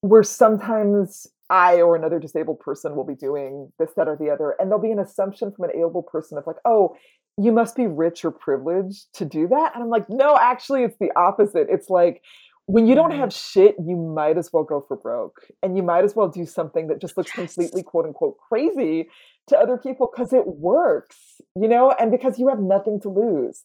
[0.01, 4.55] where sometimes I or another disabled person will be doing this, that, or the other.
[4.59, 6.95] And there'll be an assumption from an able person of like, oh,
[7.37, 9.71] you must be rich or privileged to do that.
[9.73, 11.67] And I'm like, no, actually, it's the opposite.
[11.69, 12.21] It's like,
[12.65, 13.21] when you don't mm-hmm.
[13.21, 15.47] have shit, you might as well go for broke.
[15.63, 19.09] And you might as well do something that just looks completely quote unquote crazy
[19.47, 23.63] to other people because it works, you know, and because you have nothing to lose.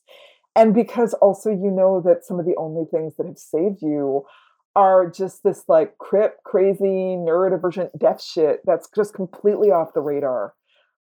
[0.56, 4.24] And because also you know that some of the only things that have saved you
[4.76, 10.54] are just this like crip, crazy, neurodivergent deaf shit that's just completely off the radar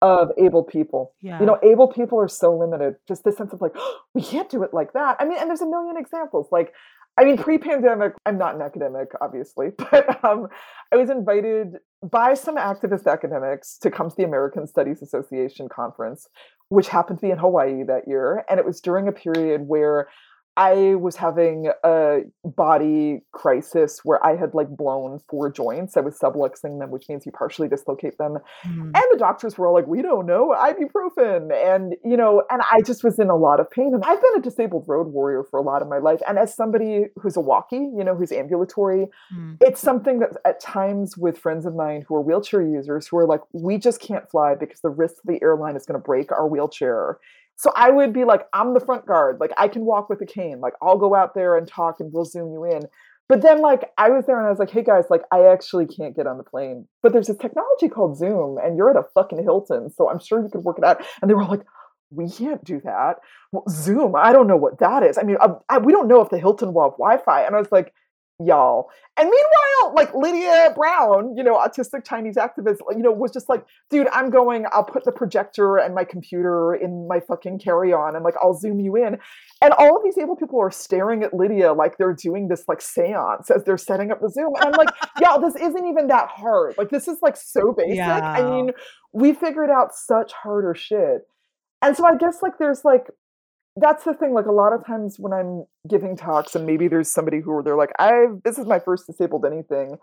[0.01, 1.13] of able people.
[1.39, 2.95] You know, able people are so limited.
[3.07, 3.75] Just this sense of like,
[4.13, 5.17] we can't do it like that.
[5.19, 6.47] I mean, and there's a million examples.
[6.51, 6.73] Like,
[7.17, 10.47] I mean, pre-pandemic, I'm not an academic, obviously, but um,
[10.91, 11.75] I was invited
[12.09, 16.27] by some activist academics to come to the American Studies Association conference,
[16.69, 18.43] which happened to be in Hawaii that year.
[18.49, 20.07] And it was during a period where
[20.57, 25.95] I was having a body crisis where I had like blown four joints.
[25.95, 28.37] I was subluxing them, which means you partially dislocate them.
[28.65, 28.91] Mm.
[28.93, 31.53] And the doctors were all like, we don't know, ibuprofen.
[31.53, 33.91] And, you know, and I just was in a lot of pain.
[33.93, 36.19] And I've been a disabled road warrior for a lot of my life.
[36.27, 39.57] And as somebody who's a walkie, you know, who's ambulatory, Mm.
[39.61, 43.25] it's something that at times with friends of mine who are wheelchair users who are
[43.25, 46.31] like, we just can't fly because the risk of the airline is going to break
[46.31, 47.19] our wheelchair.
[47.61, 49.39] So I would be like, I'm the front guard.
[49.39, 50.61] Like I can walk with a cane.
[50.61, 52.87] Like I'll go out there and talk and we'll zoom you in.
[53.29, 55.85] But then like I was there and I was like, hey guys, like I actually
[55.85, 56.87] can't get on the plane.
[57.03, 59.91] But there's this technology called Zoom and you're at a fucking Hilton.
[59.91, 61.05] So I'm sure you could work it out.
[61.21, 61.61] And they were like,
[62.09, 63.17] we can't do that.
[63.51, 65.19] Well, Zoom, I don't know what that is.
[65.19, 67.43] I mean, I, I, we don't know if the Hilton will have Wi-Fi.
[67.43, 67.93] And I was like,
[68.45, 68.89] y'all.
[69.17, 73.65] And meanwhile, like Lydia Brown, you know, autistic Chinese activist, you know, was just like,
[73.89, 78.23] dude, I'm going, I'll put the projector and my computer in my fucking carry-on and
[78.23, 79.17] like I'll zoom you in.
[79.61, 82.81] And all of these able people are staring at Lydia like they're doing this like
[82.81, 84.53] seance as they're setting up the Zoom.
[84.55, 84.89] And I'm like,
[85.21, 86.75] y'all, this isn't even that hard.
[86.77, 87.99] Like this is like so basic.
[87.99, 88.71] I mean,
[89.13, 91.27] we figured out such harder shit.
[91.81, 93.07] And so I guess like there's like
[93.77, 97.09] that's the thing like a lot of times when i'm giving talks and maybe there's
[97.09, 99.97] somebody who they're like i this is my first disabled anything.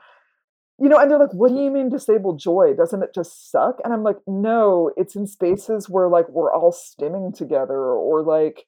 [0.81, 2.72] You know and they're like what do you mean disabled joy?
[2.76, 3.81] Doesn't it just suck?
[3.85, 8.64] And i'm like no it's in spaces where like we're all stimming together or like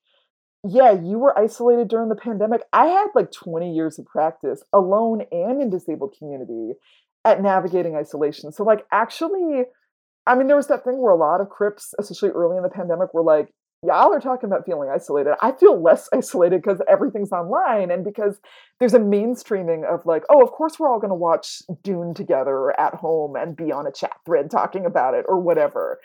[0.69, 2.63] yeah you were isolated during the pandemic.
[2.73, 6.73] I had like 20 years of practice alone and in disabled community
[7.25, 8.53] at navigating isolation.
[8.53, 9.63] So like actually
[10.27, 12.69] i mean there was that thing where a lot of crips especially early in the
[12.69, 15.35] pandemic were like y'all are talking about feeling isolated.
[15.41, 18.39] I feel less isolated because everything's online and because
[18.79, 22.79] there's a mainstreaming of like, oh, of course we're all going to watch Dune together
[22.79, 25.99] at home and be on a chat thread talking about it or whatever.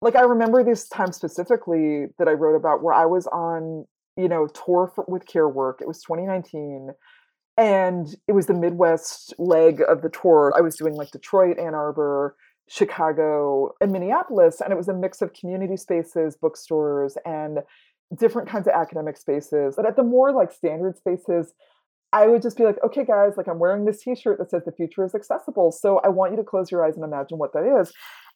[0.00, 3.84] Like I remember this time specifically that I wrote about where I was on,
[4.16, 5.80] you know, tour for, with Care Work.
[5.80, 6.90] It was 2019
[7.56, 10.52] and it was the Midwest leg of the tour.
[10.56, 12.36] I was doing like Detroit, Ann Arbor,
[12.68, 14.60] Chicago, and Minneapolis.
[14.60, 17.60] And it was a mix of community spaces, bookstores, and
[18.16, 19.74] different kinds of academic spaces.
[19.76, 21.52] But at the more like standard spaces,
[22.12, 24.62] I would just be like, okay, guys, like I'm wearing this t shirt that says
[24.64, 25.72] the future is accessible.
[25.72, 27.92] So I want you to close your eyes and imagine what that is.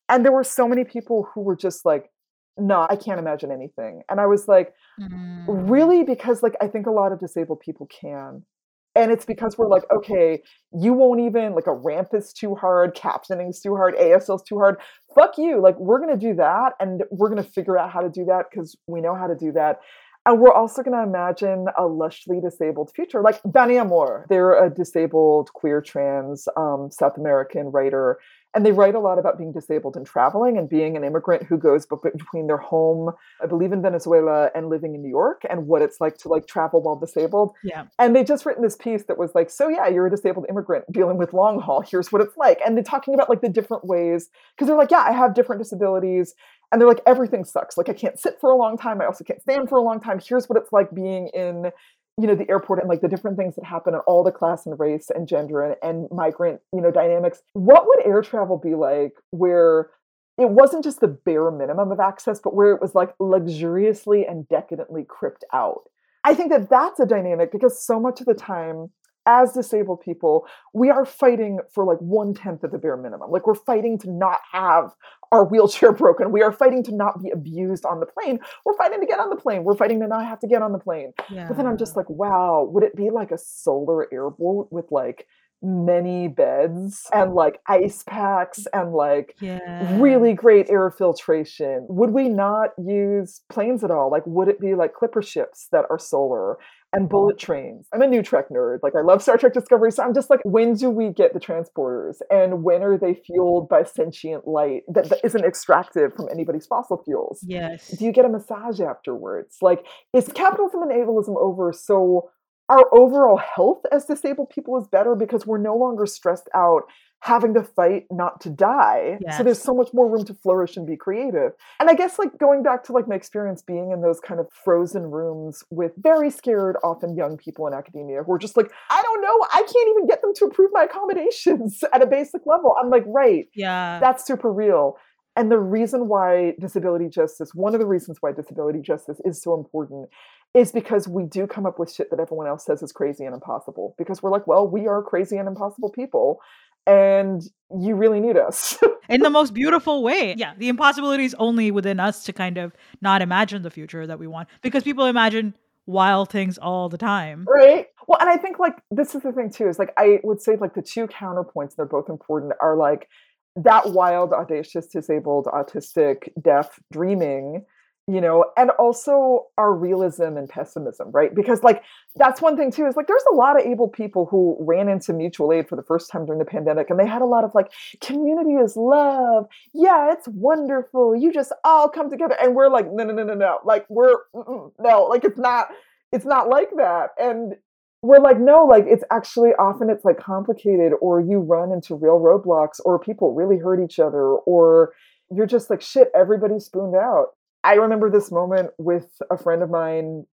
[0.08, 2.10] And there were so many people who were just like,
[2.58, 4.02] no, I can't imagine anything.
[4.10, 5.44] And I was like, Mm.
[5.48, 6.04] really?
[6.04, 8.44] Because like I think a lot of disabled people can.
[8.94, 12.94] And it's because we're like, okay, you won't even like a ramp is too hard,
[12.94, 14.76] captioning is too hard, ASL is too hard.
[15.14, 15.60] Fuck you.
[15.60, 18.76] Like we're gonna do that and we're gonna figure out how to do that because
[18.86, 19.80] we know how to do that.
[20.24, 23.22] And we're also gonna imagine a lushly disabled future.
[23.22, 28.18] Like Dani Amor, they're a disabled queer trans um, South American writer.
[28.54, 31.56] And they write a lot about being disabled and traveling and being an immigrant who
[31.56, 33.12] goes between their home,
[33.42, 36.46] I believe in Venezuela, and living in New York, and what it's like to like
[36.46, 37.52] travel while disabled.
[37.64, 37.86] Yeah.
[37.98, 40.84] And they just written this piece that was like, so yeah, you're a disabled immigrant
[40.92, 41.80] dealing with long haul.
[41.80, 42.60] Here's what it's like.
[42.66, 45.62] And they're talking about like the different ways, because they're like, yeah, I have different
[45.62, 46.34] disabilities.
[46.70, 47.76] And they're like, everything sucks.
[47.78, 49.00] Like I can't sit for a long time.
[49.00, 50.20] I also can't stand for a long time.
[50.26, 51.70] Here's what it's like being in,
[52.20, 54.66] you know, the airport and like the different things that happen and all the class
[54.66, 57.42] and race and gender and, and migrant, you know, dynamics.
[57.54, 59.90] What would air travel be like where
[60.38, 64.46] it wasn't just the bare minimum of access, but where it was like luxuriously and
[64.48, 65.82] decadently cripped out?
[66.24, 68.90] I think that that's a dynamic because so much of the time,
[69.26, 73.30] as disabled people, we are fighting for like one tenth of the bare minimum.
[73.30, 74.94] Like we're fighting to not have
[75.30, 76.32] our wheelchair broken.
[76.32, 78.38] We are fighting to not be abused on the plane.
[78.64, 79.64] We're fighting to get on the plane.
[79.64, 81.12] We're fighting to not have to get on the plane.
[81.30, 81.48] Yeah.
[81.48, 85.26] But then I'm just like, wow, would it be like a solar airboat with like
[85.62, 90.00] many beds and like ice packs mm, and like yeah.
[90.00, 91.86] really great air filtration?
[91.88, 94.10] Would we not use planes at all?
[94.10, 96.58] Like, would it be like clipper ships that are solar
[96.92, 97.86] and bullet trains?
[97.92, 98.78] I'm a new Trek nerd.
[98.82, 99.90] Like, I love Star Trek Discovery.
[99.92, 102.16] So I'm just like, when do we get the transporters?
[102.30, 107.02] And when are they fueled by sentient light that, that isn't extracted from anybody's fossil
[107.04, 107.40] fuels?
[107.46, 107.88] Yes.
[107.88, 109.58] Do you get a massage afterwards?
[109.62, 112.30] Like, is capitalism and ableism over so
[112.72, 116.84] our overall health as disabled people is better because we're no longer stressed out
[117.20, 119.18] having to fight not to die.
[119.20, 119.36] Yes.
[119.36, 121.52] So there's so much more room to flourish and be creative.
[121.78, 124.46] And I guess like going back to like my experience being in those kind of
[124.64, 129.00] frozen rooms with very scared, often young people in academia who are just like, I
[129.02, 132.74] don't know, I can't even get them to approve my accommodations at a basic level.
[132.82, 134.00] I'm like, right, Yeah.
[134.00, 134.96] that's super real.
[135.36, 139.54] And the reason why disability justice, one of the reasons why disability justice is so
[139.54, 140.08] important
[140.54, 143.34] is because we do come up with shit that everyone else says is crazy and
[143.34, 143.94] impossible.
[143.96, 146.40] Because we're like, well, we are crazy and impossible people,
[146.86, 147.42] and
[147.78, 148.78] you really need us.
[149.08, 150.34] in the most beautiful way.
[150.36, 154.18] Yeah, the impossibility is only within us to kind of not imagine the future that
[154.18, 155.54] we want because people imagine
[155.86, 157.46] wild things all the time.
[157.48, 157.86] right?
[158.06, 160.56] Well, and I think like this is the thing too, is like I would say
[160.56, 163.08] like the two counterpoints, they're both important, are like
[163.56, 167.64] that wild, audacious, disabled, autistic, deaf dreaming
[168.08, 171.34] you know and also our realism and pessimism right?
[171.34, 171.82] Because like
[172.16, 175.12] that's one thing too is like there's a lot of able people who ran into
[175.12, 177.52] mutual aid for the first time during the pandemic and they had a lot of
[177.54, 179.46] like community is love.
[179.72, 181.14] Yeah it's wonderful.
[181.14, 182.36] You just all come together.
[182.42, 183.58] And we're like no no no no no.
[183.64, 185.68] Like we're no like it's not
[186.10, 187.10] it's not like that.
[187.18, 187.54] And
[188.02, 192.18] we're like no like it's actually often it's like complicated or you run into real
[192.18, 194.92] roadblocks or people really hurt each other or
[195.30, 197.28] you're just like shit everybody's spooned out
[197.64, 200.26] I remember this moment with a friend of mine,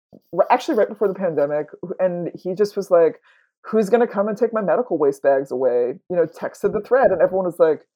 [0.50, 1.66] actually right before the pandemic,
[1.98, 3.20] and he just was like,
[3.62, 7.10] "Who's gonna come and take my medical waste bags away?" You know, texted the thread,
[7.10, 7.86] and everyone was like,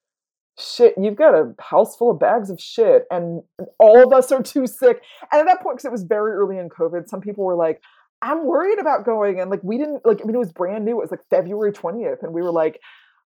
[0.58, 3.42] "Shit, you've got a house full of bags of shit, and
[3.78, 6.58] all of us are too sick." And at that point, because it was very early
[6.58, 7.80] in COVID, some people were like,
[8.22, 10.20] "I'm worried about going," and like we didn't like.
[10.20, 10.98] I mean, it was brand new.
[10.98, 12.80] It was like February twentieth, and we were like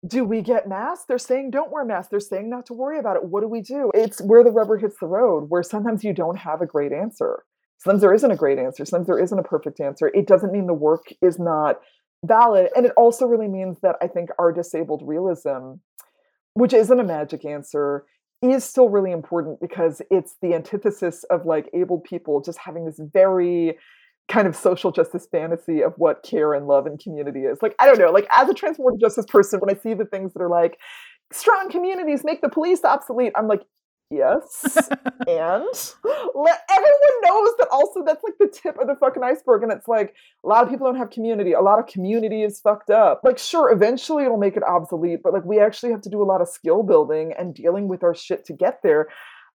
[0.05, 1.05] do we get masks?
[1.07, 2.11] They're saying don't wear masks.
[2.11, 3.23] They're saying not to worry about it.
[3.23, 3.91] What do we do?
[3.93, 7.43] It's where the rubber hits the road, where sometimes you don't have a great answer.
[7.79, 8.85] Sometimes there isn't a great answer.
[8.85, 10.11] Sometimes there isn't a perfect answer.
[10.13, 11.79] It doesn't mean the work is not
[12.25, 12.69] valid.
[12.75, 15.75] And it also really means that I think our disabled realism,
[16.53, 18.05] which isn't a magic answer,
[18.41, 22.99] is still really important because it's the antithesis of like able people just having this
[23.13, 23.77] very
[24.27, 27.59] kind of social justice fantasy of what care and love and community is.
[27.61, 30.33] Like, I don't know, like as a transformative justice person, when I see the things
[30.33, 30.77] that are like,
[31.31, 33.61] strong communities make the police obsolete, I'm like,
[34.09, 34.63] yes.
[35.27, 35.65] and
[36.35, 39.63] let everyone knows that also that's like the tip of the fucking iceberg.
[39.63, 40.13] And it's like
[40.43, 41.53] a lot of people don't have community.
[41.53, 43.21] A lot of community is fucked up.
[43.23, 46.25] Like, sure, eventually it'll make it obsolete, but like we actually have to do a
[46.25, 49.07] lot of skill building and dealing with our shit to get there.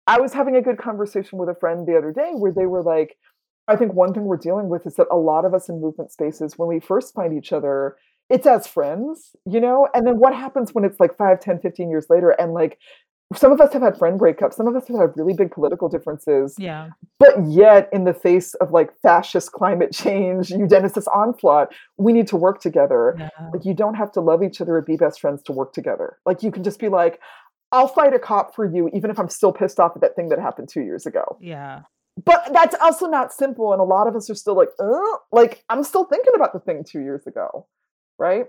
[0.06, 2.82] I was having a good conversation with a friend the other day where they were
[2.82, 3.16] like,
[3.70, 6.10] I think one thing we're dealing with is that a lot of us in movement
[6.12, 7.96] spaces, when we first find each other,
[8.28, 9.88] it's as friends, you know?
[9.94, 12.78] And then what happens when it's like 5, 10, 15 years later and like
[13.36, 15.88] some of us have had friend breakups, some of us have had really big political
[15.88, 16.88] differences, Yeah.
[17.20, 22.36] but yet in the face of like fascist climate change, eugenicist onslaught, we need to
[22.36, 23.14] work together.
[23.18, 23.28] Yeah.
[23.52, 26.18] Like you don't have to love each other or be best friends to work together.
[26.26, 27.20] Like you can just be like,
[27.72, 30.28] I'll fight a cop for you, even if I'm still pissed off at that thing
[30.30, 31.82] that happened two years ago Yeah.
[32.24, 35.64] But that's also not simple and a lot of us are still like uh, like
[35.68, 37.66] i'm still thinking about the thing two years ago
[38.18, 38.46] right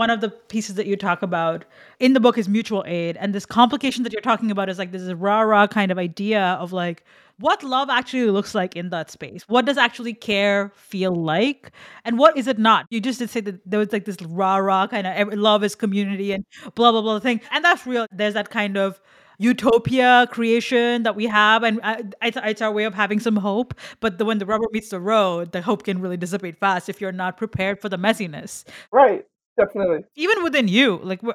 [0.00, 1.66] one of the pieces that you talk about
[1.98, 4.92] in the book is mutual aid and this complication that you're talking about is like
[4.92, 7.04] this is rah rah kind of idea of like
[7.38, 9.44] what love actually looks like in that space.
[9.46, 11.70] What does actually care feel like
[12.06, 12.86] and what is it not?
[12.88, 15.74] You just did say that there was like this rah rah kind of love is
[15.74, 18.06] community and blah blah blah thing and that's real.
[18.10, 18.98] There's that kind of
[19.36, 23.74] utopia creation that we have and uh, it's, it's our way of having some hope
[24.00, 27.00] but the, when the rubber meets the road the hope can really dissipate fast if
[27.00, 28.64] you're not prepared for the messiness.
[28.92, 29.26] Right
[29.64, 30.04] definitely.
[30.16, 31.32] Even within you like we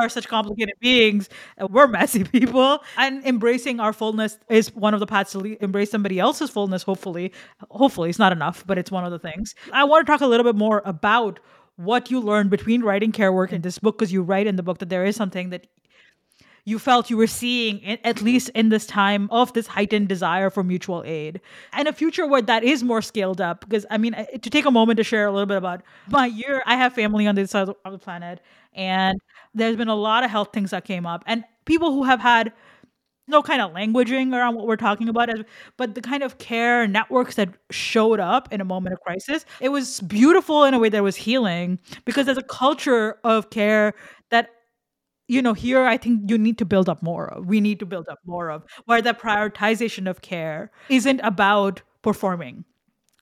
[0.00, 1.28] are such complicated beings.
[1.60, 2.82] Uh, we're messy people.
[2.96, 6.82] And embracing our fullness is one of the paths to le- embrace somebody else's fullness
[6.82, 7.32] hopefully.
[7.70, 9.54] Hopefully it's not enough but it's one of the things.
[9.72, 11.40] I want to talk a little bit more about
[11.76, 14.62] what you learned between writing care work and this book because you write in the
[14.62, 15.66] book that there is something that
[16.64, 20.48] you felt you were seeing in, at least in this time of this heightened desire
[20.48, 21.40] for mutual aid.
[21.72, 24.70] And a future where that is more scaled up because i mean to take a
[24.70, 27.68] moment to share a little bit about my year i have family on this side
[27.68, 28.40] of the planet
[28.74, 29.18] and
[29.54, 31.22] there's been a lot of health things that came up.
[31.26, 32.52] And people who have had
[33.28, 35.30] no kind of languaging around what we're talking about
[35.76, 39.68] but the kind of care networks that showed up in a moment of crisis it
[39.68, 43.94] was beautiful in a way that was healing because there's a culture of care
[45.28, 47.46] you know, here I think you need to build up more of.
[47.46, 52.64] We need to build up more of where the prioritization of care isn't about performing.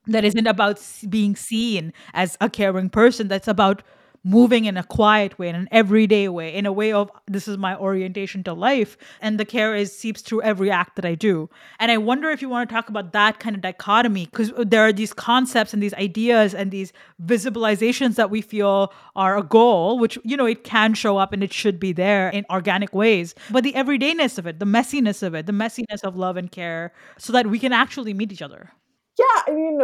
[0.07, 3.29] That isn't about being seen as a caring person.
[3.29, 3.83] That's about
[4.23, 7.57] moving in a quiet way, in an everyday way, in a way of this is
[7.57, 8.99] my orientation to life.
[9.21, 11.49] And the care is seeps through every act that I do.
[11.79, 14.83] And I wonder if you want to talk about that kind of dichotomy, because there
[14.83, 16.93] are these concepts and these ideas and these
[17.25, 21.43] visualizations that we feel are a goal, which, you know, it can show up and
[21.43, 23.35] it should be there in organic ways.
[23.51, 26.93] But the everydayness of it, the messiness of it, the messiness of love and care,
[27.17, 28.71] so that we can actually meet each other.
[29.19, 29.81] Yeah, I mean,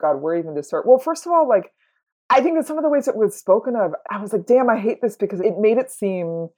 [0.00, 0.86] God, where even to start?
[0.86, 1.72] Well, first of all, like,
[2.30, 4.70] I think that some of the ways it was spoken of, I was like, damn,
[4.70, 6.48] I hate this because it made it seem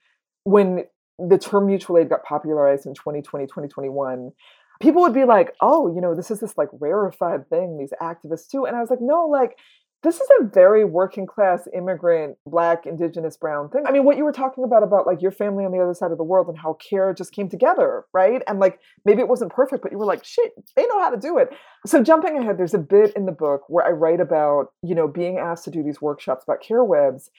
[0.44, 0.84] when
[1.18, 4.32] the term mutual aid got popularized in 2020, 2021,
[4.80, 8.48] people would be like, oh, you know, this is this like rarefied thing, these activists
[8.48, 8.66] too.
[8.66, 9.56] And I was like, no, like,
[10.02, 13.84] this is a very working class immigrant black indigenous brown thing.
[13.86, 16.10] I mean what you were talking about about like your family on the other side
[16.10, 18.42] of the world and how care just came together right?
[18.46, 21.16] And like maybe it wasn't perfect but you were like shit they know how to
[21.18, 21.50] do it.
[21.86, 25.08] So jumping ahead there's a bit in the book where i write about you know
[25.08, 27.30] being asked to do these workshops about care webs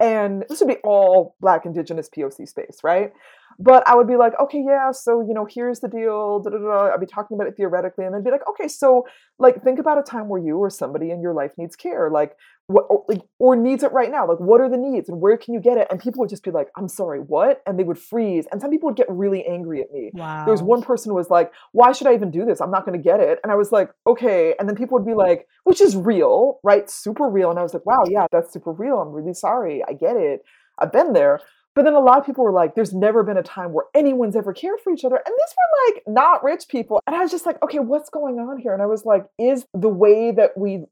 [0.00, 3.12] and this would be all black indigenous poc space right
[3.58, 6.40] but I would be like, okay, yeah, so you know, here's the deal.
[6.40, 6.92] Da, da, da.
[6.94, 9.06] I'd be talking about it theoretically, and then be like, okay, so
[9.38, 12.36] like, think about a time where you or somebody in your life needs care, like
[12.66, 14.28] what, or, like, or needs it right now.
[14.28, 15.86] Like, what are the needs, and where can you get it?
[15.90, 17.62] And people would just be like, I'm sorry, what?
[17.66, 20.10] And they would freeze, and some people would get really angry at me.
[20.12, 20.44] Wow.
[20.44, 22.60] There was one person who was like, why should I even do this?
[22.60, 23.38] I'm not going to get it.
[23.42, 24.54] And I was like, okay.
[24.58, 26.88] And then people would be like, which is real, right?
[26.90, 27.50] Super real.
[27.50, 28.98] And I was like, wow, yeah, that's super real.
[28.98, 29.82] I'm really sorry.
[29.88, 30.42] I get it.
[30.78, 31.40] I've been there.
[31.78, 34.34] But then a lot of people were like, there's never been a time where anyone's
[34.34, 35.14] ever cared for each other.
[35.14, 37.00] And these were like not rich people.
[37.06, 38.72] And I was just like, okay, what's going on here?
[38.72, 40.86] And I was like, is the way that we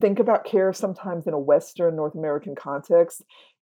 [0.00, 3.22] think about care sometimes in a Western North American context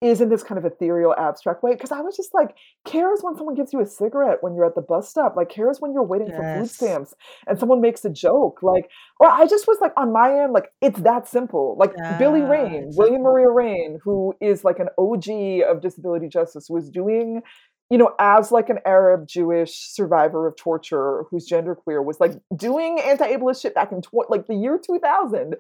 [0.04, 1.74] is in this kind of ethereal, abstract way.
[1.74, 4.66] Because I was just like, care is when someone gives you a cigarette when you're
[4.66, 5.36] at the bus stop.
[5.36, 6.38] Like, care is when you're waiting yes.
[6.38, 7.14] for food stamps
[7.48, 8.62] and someone makes a joke.
[8.62, 8.90] Like,
[9.20, 11.76] or I just was like, on my end, like, it's that simple.
[11.80, 16.70] Like, yeah, Billy Rain, William Maria Rain, who is like an OG of disability justice,
[16.70, 17.42] was doing
[17.90, 23.00] you know, as like an Arab Jewish survivor of torture who's genderqueer, was like doing
[23.00, 25.56] anti-ableist shit back in tw- like the year 2000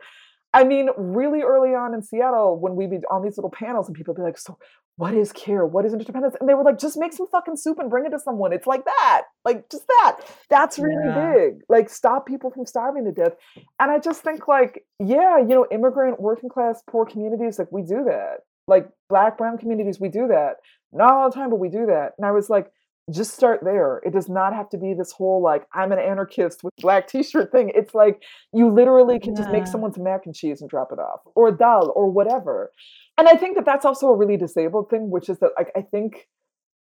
[0.53, 3.95] I mean, really early on in Seattle, when we'd be on these little panels and
[3.95, 4.57] people would be like, So,
[4.97, 5.65] what is care?
[5.65, 6.35] What is interdependence?
[6.39, 8.53] And they were like, Just make some fucking soup and bring it to someone.
[8.53, 9.23] It's like that.
[9.43, 10.19] Like, just that.
[10.49, 11.33] That's really yeah.
[11.33, 11.61] big.
[11.69, 13.33] Like, stop people from starving to death.
[13.79, 17.81] And I just think, like, yeah, you know, immigrant, working class, poor communities, like, we
[17.81, 18.41] do that.
[18.67, 20.57] Like, black, brown communities, we do that.
[20.91, 22.13] Not all the time, but we do that.
[22.17, 22.71] And I was like,
[23.11, 24.01] just start there.
[24.05, 27.51] It does not have to be this whole like I'm an anarchist with black t-shirt
[27.51, 27.71] thing.
[27.75, 28.23] It's like
[28.53, 29.41] you literally can yeah.
[29.41, 32.71] just make someone's mac and cheese and drop it off or dal or whatever.
[33.17, 35.81] And I think that that's also a really disabled thing, which is that like I
[35.81, 36.27] think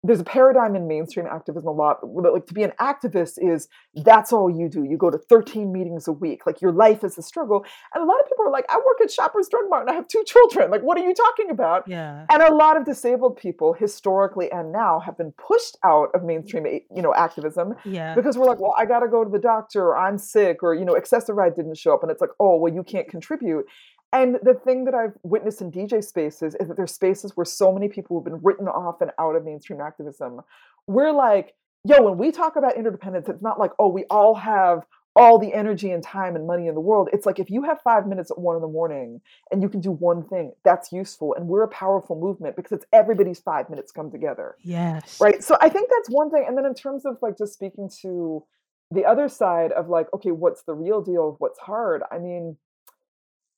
[0.03, 3.67] there's a paradigm in mainstream activism a lot like to be an activist is
[4.03, 4.83] that's all you do.
[4.83, 6.45] You go to 13 meetings a week.
[6.45, 7.65] Like your life is a struggle.
[7.93, 9.93] And a lot of people are like i work at shoppers drug mart and i
[9.93, 10.69] have two children.
[10.69, 11.87] Like what are you talking about?
[11.87, 12.25] Yeah.
[12.29, 16.65] And a lot of disabled people historically and now have been pushed out of mainstream
[16.65, 18.13] eh, you know activism yeah.
[18.15, 20.85] because we're like well i gotta go to the doctor or i'm sick or you
[20.85, 22.03] know Access-a-Ride didn't show up.
[22.03, 23.65] And it's like oh well you can't contribute
[24.13, 27.73] and the thing that I've witnessed in DJ spaces is that there's spaces where so
[27.73, 30.41] many people have been written off and out of mainstream activism.
[30.87, 34.85] We're like, yo, when we talk about interdependence, it's not like, oh, we all have
[35.17, 37.09] all the energy and time and money in the world.
[37.11, 39.19] It's like if you have five minutes at one in the morning
[39.51, 41.33] and you can do one thing, that's useful.
[41.33, 44.55] And we're a powerful movement because it's everybody's five minutes come together.
[44.61, 45.19] Yes.
[45.19, 45.43] Right.
[45.43, 46.45] So I think that's one thing.
[46.47, 48.43] And then in terms of like just speaking to
[48.91, 52.03] the other side of like, okay, what's the real deal of what's hard?
[52.11, 52.55] I mean,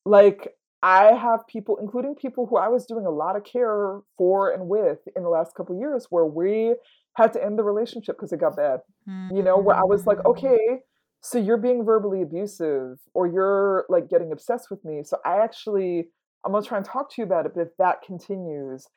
[0.06, 0.50] like
[0.82, 4.68] I have people, including people who I was doing a lot of care for and
[4.68, 6.76] with in the last couple years, where we
[7.16, 8.80] had to end the relationship because it got bad.
[9.08, 9.36] Mm-hmm.
[9.36, 10.30] You know, where I was like, mm.
[10.32, 10.80] okay,
[11.22, 15.04] so you're being verbally abusive or you're like getting obsessed with me.
[15.04, 16.08] So I actually,
[16.46, 17.54] I'm gonna try and talk to you about it.
[17.54, 18.88] But if that continues,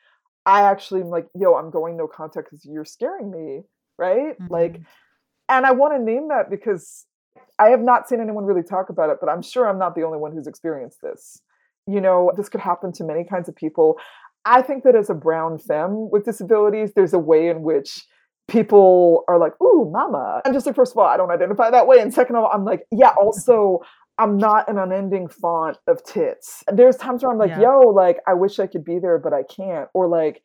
[0.47, 3.63] I actually am like, yo, I'm going no contact because you're scaring me,
[3.99, 4.39] right?
[4.39, 4.53] Mm-hmm.
[4.53, 4.81] Like,
[5.49, 7.07] and I want to name that because
[7.59, 10.03] I have not seen anyone really talk about it, but I'm sure I'm not the
[10.03, 11.41] only one who's experienced this.
[11.87, 13.99] You know, this could happen to many kinds of people.
[14.45, 18.05] I think that as a brown femme with disabilities, there's a way in which
[18.49, 20.43] people are like, ooh, mama.
[20.45, 22.01] I'm just like, first of all, I don't identify that way.
[22.01, 23.81] And second of all, I'm like, yeah, also,
[24.19, 26.63] I'm not an unending font of tits.
[26.73, 27.61] There's times where I'm like, yeah.
[27.61, 29.89] yo, like, I wish I could be there, but I can't.
[29.95, 30.43] Or like,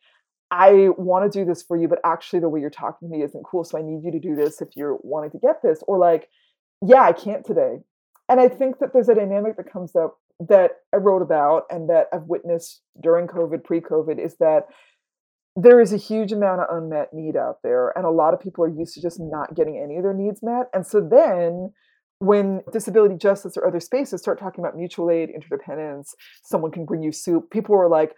[0.50, 3.22] I want to do this for you, but actually the way you're talking to me
[3.22, 3.64] isn't cool.
[3.64, 5.82] So I need you to do this if you're wanting to get this.
[5.86, 6.28] Or like,
[6.84, 7.78] yeah, I can't today.
[8.28, 10.18] And I think that there's a dynamic that comes up
[10.48, 14.66] that I wrote about and that I've witnessed during COVID, pre COVID, is that
[15.56, 17.92] there is a huge amount of unmet need out there.
[17.96, 20.40] And a lot of people are used to just not getting any of their needs
[20.42, 20.66] met.
[20.72, 21.72] And so then
[22.20, 26.14] when disability justice or other spaces start talking about mutual aid, interdependence,
[26.44, 28.14] someone can bring you soup, people are like,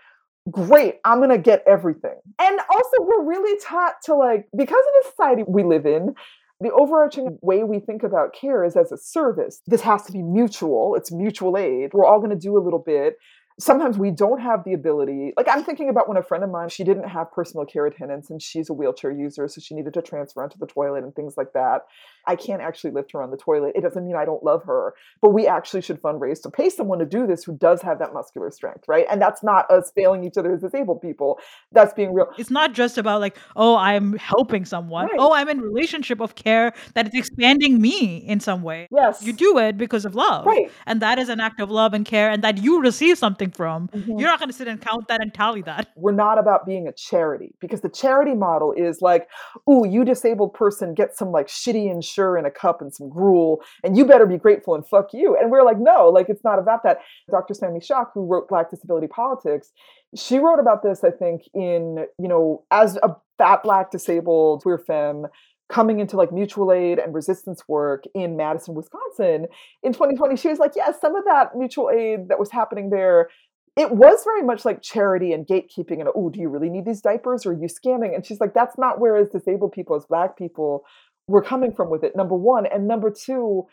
[0.51, 2.17] great, I'm going to get everything.
[2.39, 6.15] And also, we're really taught to like, because of the society we live in,
[6.61, 9.63] the overarching way we think about care is as a service.
[9.67, 11.91] This has to be mutual, it's mutual aid.
[11.95, 13.17] We're all going to do a little bit
[13.59, 15.33] sometimes we don't have the ability.
[15.37, 18.31] Like I'm thinking about when a friend of mine, she didn't have personal care attendants
[18.31, 21.37] and she's a wheelchair user, so she needed to transfer onto the toilet and things
[21.37, 21.87] like that.
[22.27, 23.73] I can't actually lift her on the toilet.
[23.75, 26.99] It doesn't mean I don't love her, but we actually should fundraise to pay someone
[26.99, 29.07] to do this who does have that muscular strength, right?
[29.11, 31.39] And that's not us failing each other as disabled people.
[31.73, 32.29] That's being real.
[32.39, 35.07] It's not just about like, oh, I'm helping someone.
[35.07, 35.17] Right.
[35.19, 38.89] Oh, I'm in relationship of care that is expanding me in some way.
[38.91, 39.23] Yes.
[39.23, 40.47] You do it because of love.
[40.47, 40.71] Right.
[40.87, 43.89] And that is an act of love and care and that you receive something from.
[43.89, 44.19] Mm-hmm.
[44.19, 45.89] You're not going to sit and count that and tally that.
[45.97, 49.29] We're not about being a charity because the charity model is like,
[49.69, 53.63] ooh, you disabled person get some like shitty Ensure in a cup and some gruel,
[53.83, 55.37] and you better be grateful and fuck you.
[55.41, 56.99] And we're like, no, like it's not about that.
[57.31, 57.55] Dr.
[57.55, 59.73] Sami Schalk, who wrote Black Disability Politics,
[60.17, 64.79] she wrote about this, I think, in, you know, as a fat black disabled queer
[64.79, 65.27] femme
[65.71, 69.47] coming into like mutual aid and resistance work in Madison, Wisconsin
[69.83, 72.91] in 2020, she was like, yes, yeah, some of that mutual aid that was happening
[72.91, 73.29] there
[73.77, 77.01] it was very much like charity and gatekeeping and oh do you really need these
[77.01, 78.15] diapers or are you scamming?
[78.15, 80.85] And she's like that's not where as disabled people as black people
[81.29, 82.67] we're coming from with it number one.
[82.67, 83.67] And number two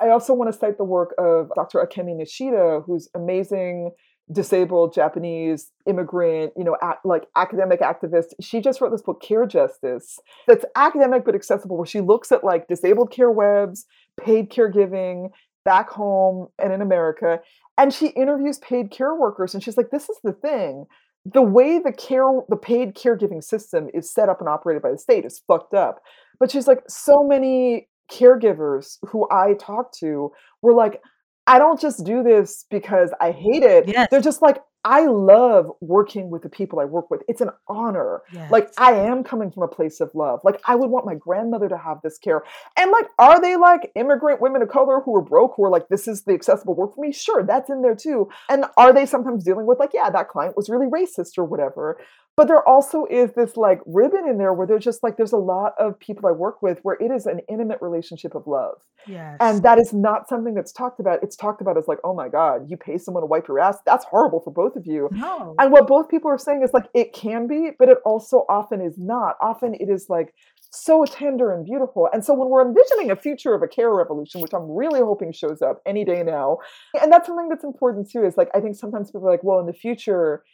[0.00, 3.90] i also want to cite the work of dr akemi nishida who's amazing
[4.32, 8.34] disabled japanese immigrant you know like academic activist.
[8.40, 12.42] She just wrote this book care justice that's academic but accessible where she looks at
[12.42, 13.86] like disabled care webs
[14.20, 15.30] paid caregiving
[15.64, 17.40] back home and in america
[17.78, 20.86] and she interviews paid care workers and she's like this is the thing.
[21.24, 24.98] The way the care the paid caregiving system is set up and operated by the
[24.98, 26.00] state is fucked up.
[26.38, 30.30] But she's like so many caregivers who i talked to
[30.62, 31.02] were like
[31.46, 34.08] i don't just do this because i hate it yes.
[34.10, 37.22] they're just like I love working with the people I work with.
[37.28, 38.22] It's an honor.
[38.32, 38.50] Yes.
[38.50, 40.40] Like I am coming from a place of love.
[40.44, 42.44] Like I would want my grandmother to have this care.
[42.76, 45.88] And like, are they like immigrant women of color who are broke, who are like,
[45.88, 47.12] this is the accessible work for me?
[47.12, 48.28] Sure, that's in there too.
[48.48, 51.98] And are they sometimes dealing with like, yeah, that client was really racist or whatever?
[52.36, 55.38] But there also is this like ribbon in there where there's just like there's a
[55.38, 58.74] lot of people I work with where it is an intimate relationship of love.
[59.06, 59.38] Yes.
[59.40, 61.22] And that is not something that's talked about.
[61.22, 63.78] It's talked about as like, oh my God, you pay someone to wipe your ass.
[63.86, 65.08] That's horrible for both of you.
[65.12, 65.54] No.
[65.58, 68.80] And what both people are saying is like it can be, but it also often
[68.80, 69.36] is not.
[69.40, 70.34] Often it is like
[70.70, 72.08] so tender and beautiful.
[72.12, 75.32] And so when we're envisioning a future of a care revolution, which I'm really hoping
[75.32, 76.58] shows up any day now,
[77.00, 79.60] and that's something that's important too, is like I think sometimes people are like, well,
[79.60, 80.44] in the future,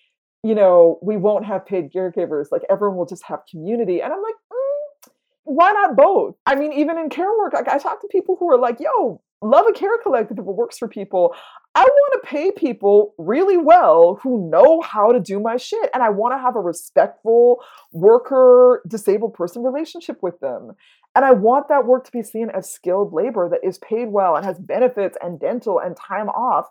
[0.42, 2.46] you know, we won't have paid caregivers.
[2.50, 4.00] Like everyone will just have community.
[4.00, 5.10] And I'm like, mm,
[5.44, 6.36] why not both?
[6.46, 9.20] I mean, even in care work, like I talk to people who are like, yo,
[9.42, 11.34] love a care collective if it works for people.
[11.74, 15.90] I want to pay people really well who know how to do my shit.
[15.94, 17.62] And I want to have a respectful
[17.92, 20.72] worker disabled person relationship with them.
[21.14, 24.36] And I want that work to be seen as skilled labor that is paid well
[24.36, 26.68] and has benefits and dental and time off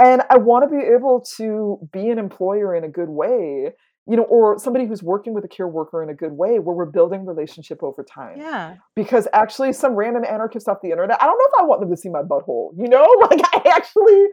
[0.00, 3.72] and I want to be able to be an employer in a good way,
[4.06, 6.74] you know, or somebody who's working with a care worker in a good way where
[6.74, 8.38] we're building relationship over time.
[8.38, 8.76] Yeah.
[8.96, 11.90] Because actually, some random anarchist off the internet, I don't know if I want them
[11.90, 13.06] to see my butthole, you know?
[13.30, 14.26] Like, I actually,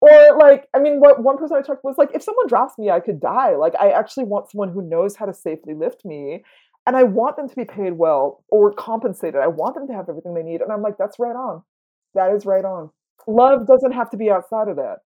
[0.00, 2.90] or like, I mean, what one person I talked was like, if someone drops me,
[2.90, 3.54] I could die.
[3.54, 6.42] Like, I actually want someone who knows how to safely lift me.
[6.86, 9.36] And I want them to be paid well or compensated.
[9.36, 10.62] I want them to have everything they need.
[10.62, 11.62] And I'm like, that's right on.
[12.14, 12.90] That is right on.
[13.28, 14.98] Love doesn't have to be outside of that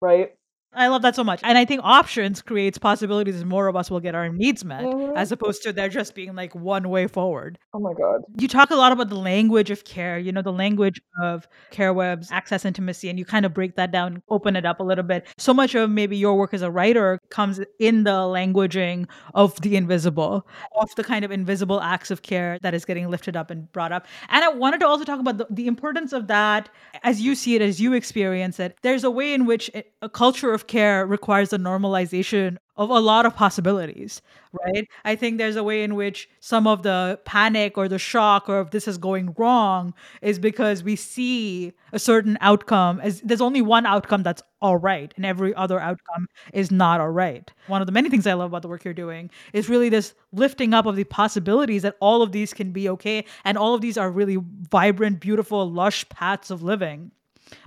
[0.00, 0.30] right?
[0.72, 1.40] I love that so much.
[1.42, 4.84] And I think options creates possibilities and more of us will get our needs met
[4.84, 5.16] mm-hmm.
[5.16, 7.58] as opposed to there just being like one way forward.
[7.72, 8.22] Oh my God.
[8.38, 11.94] You talk a lot about the language of care, you know, the language of care
[11.94, 15.04] webs, access intimacy, and you kind of break that down, open it up a little
[15.04, 15.26] bit.
[15.38, 19.76] So much of maybe your work as a writer comes in the languaging of the
[19.76, 20.46] invisible,
[20.78, 23.92] of the kind of invisible acts of care that is getting lifted up and brought
[23.92, 24.06] up.
[24.28, 26.68] And I wanted to also talk about the, the importance of that
[27.02, 28.76] as you see it, as you experience it.
[28.82, 33.00] There's a way in which it, a culture of care requires the normalization of a
[33.00, 34.20] lot of possibilities,
[34.52, 34.86] right?
[35.04, 38.60] I think there's a way in which some of the panic or the shock or
[38.60, 43.62] if this is going wrong is because we see a certain outcome as there's only
[43.62, 47.50] one outcome that's all right and every other outcome is not all right.
[47.66, 50.14] One of the many things I love about the work you're doing is really this
[50.32, 53.80] lifting up of the possibilities that all of these can be okay and all of
[53.80, 54.38] these are really
[54.70, 57.10] vibrant, beautiful, lush paths of living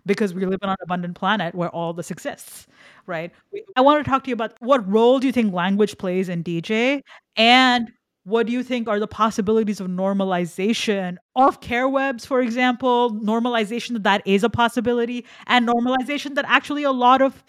[0.05, 2.67] because we live on an abundant planet where all this exists,
[3.05, 3.31] right?
[3.75, 6.43] I want to talk to you about what role do you think language plays in
[6.43, 7.01] DJ
[7.35, 7.91] and
[8.23, 13.93] what do you think are the possibilities of normalization of care webs, for example, normalization
[13.93, 17.43] that that is a possibility, and normalization that actually a lot of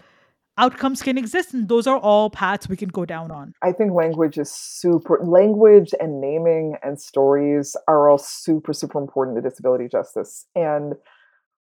[0.59, 3.55] outcomes can exist and those are all paths we can go down on.
[3.63, 9.37] I think language is super language and naming and stories are all super super important
[9.37, 10.47] to disability justice.
[10.55, 10.95] And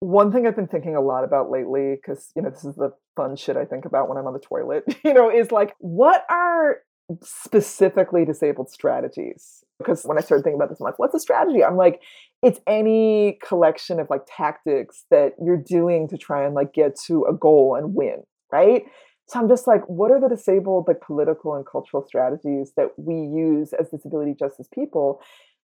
[0.06, 2.92] one thing i've been thinking a lot about lately because you know this is the
[3.16, 6.26] fun shit i think about when i'm on the toilet you know is like what
[6.30, 6.78] are
[7.22, 11.64] specifically disabled strategies because when i started thinking about this i'm like what's a strategy
[11.64, 12.02] i'm like
[12.42, 17.26] it's any collection of like tactics that you're doing to try and like get to
[17.26, 18.24] a goal and win
[18.56, 18.84] right?
[19.28, 23.16] So I'm just like, what are the disabled like political and cultural strategies that we
[23.16, 25.22] use as disability justice people?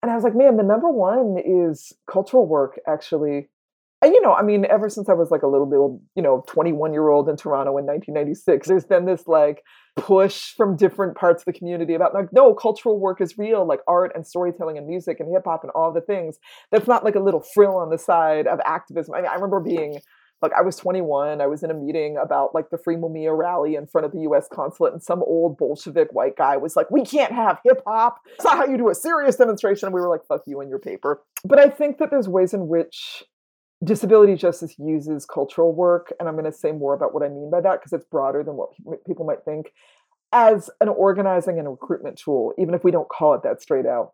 [0.02, 3.48] And I was like, man, the number one is cultural work, actually.
[4.04, 5.78] You know, I mean, ever since I was like a little bit,
[6.16, 9.62] you know, 21 year old in Toronto in 1996, there's been this like
[9.96, 13.80] push from different parts of the community about like, no, cultural work is real, like
[13.86, 16.38] art and storytelling and music and hip hop and all the things.
[16.70, 19.14] That's not like a little frill on the side of activism.
[19.14, 20.00] I mean, I remember being
[20.42, 23.76] like I was 21, I was in a meeting about like the Free Mumia rally
[23.76, 27.04] in front of the US consulate, and some old Bolshevik white guy was like, We
[27.04, 28.20] can't have hip hop.
[28.34, 29.86] It's not how you do a serious demonstration.
[29.86, 31.22] And we were like, Fuck you and your paper.
[31.44, 33.24] But I think that there's ways in which
[33.82, 37.50] disability justice uses cultural work, and I'm going to say more about what I mean
[37.50, 38.70] by that because it's broader than what
[39.06, 39.72] people might think,
[40.32, 44.12] as an organizing and recruitment tool, even if we don't call it that straight out,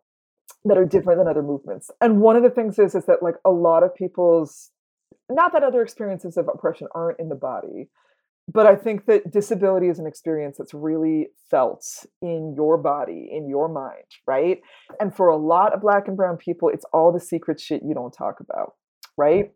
[0.65, 1.89] that are different than other movements.
[1.99, 4.69] And one of the things is is that like a lot of people's
[5.29, 7.89] not that other experiences of oppression aren't in the body,
[8.51, 11.85] but I think that disability is an experience that's really felt
[12.21, 14.59] in your body, in your mind, right?
[14.99, 17.93] And for a lot of black and brown people, it's all the secret shit you
[17.93, 18.73] don't talk about,
[19.21, 19.51] right?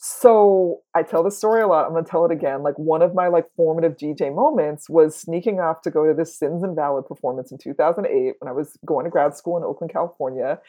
[0.00, 1.86] So I tell this story a lot.
[1.86, 2.62] I'm gonna tell it again.
[2.62, 6.38] Like one of my like formative DJ moments was sneaking off to go to this
[6.38, 10.60] Sins Invalid performance in 2008 when I was going to grad school in Oakland, California.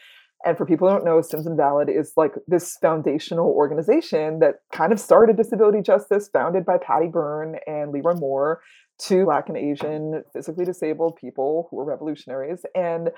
[0.44, 4.92] And for people who don't know, Sins Invalid is like this foundational organization that kind
[4.92, 8.62] of started disability justice, founded by Patty Berne and Leroy Moore,
[8.98, 12.62] two Black and Asian physically disabled people who were revolutionaries.
[12.74, 13.10] And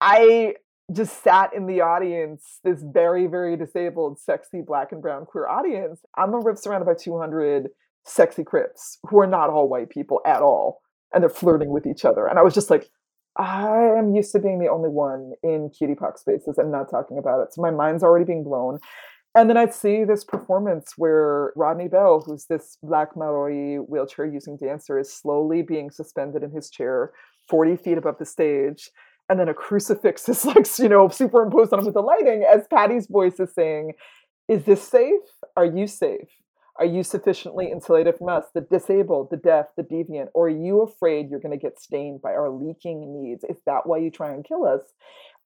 [0.00, 0.56] I
[0.92, 6.04] just sat in the audience, this very, very disabled, sexy Black and brown queer audience.
[6.16, 7.68] I'm a surrounded by 200
[8.04, 10.82] sexy Crips who are not all white people at all.
[11.12, 12.26] And they're flirting with each other.
[12.26, 12.88] And I was just like,
[13.36, 17.40] I am used to being the only one in QTPOC spaces and not talking about
[17.40, 17.54] it.
[17.54, 18.78] So my mind's already being blown.
[19.36, 24.56] And then I'd see this performance where Rodney Bell, who's this Black Maori wheelchair using
[24.56, 27.12] dancer, is slowly being suspended in his chair
[27.48, 28.90] 40 feet above the stage.
[29.28, 33.06] And then a crucifix is like, you know, superimposed on with the lighting as Patty's
[33.06, 33.92] voice is saying,
[34.48, 35.20] Is this safe?
[35.56, 36.28] Are you safe?
[36.76, 40.26] Are you sufficiently insulated from us, the disabled, the deaf, the deviant?
[40.34, 43.44] Or are you afraid you're going to get stained by our leaking needs?
[43.44, 44.80] Is that why you try and kill us?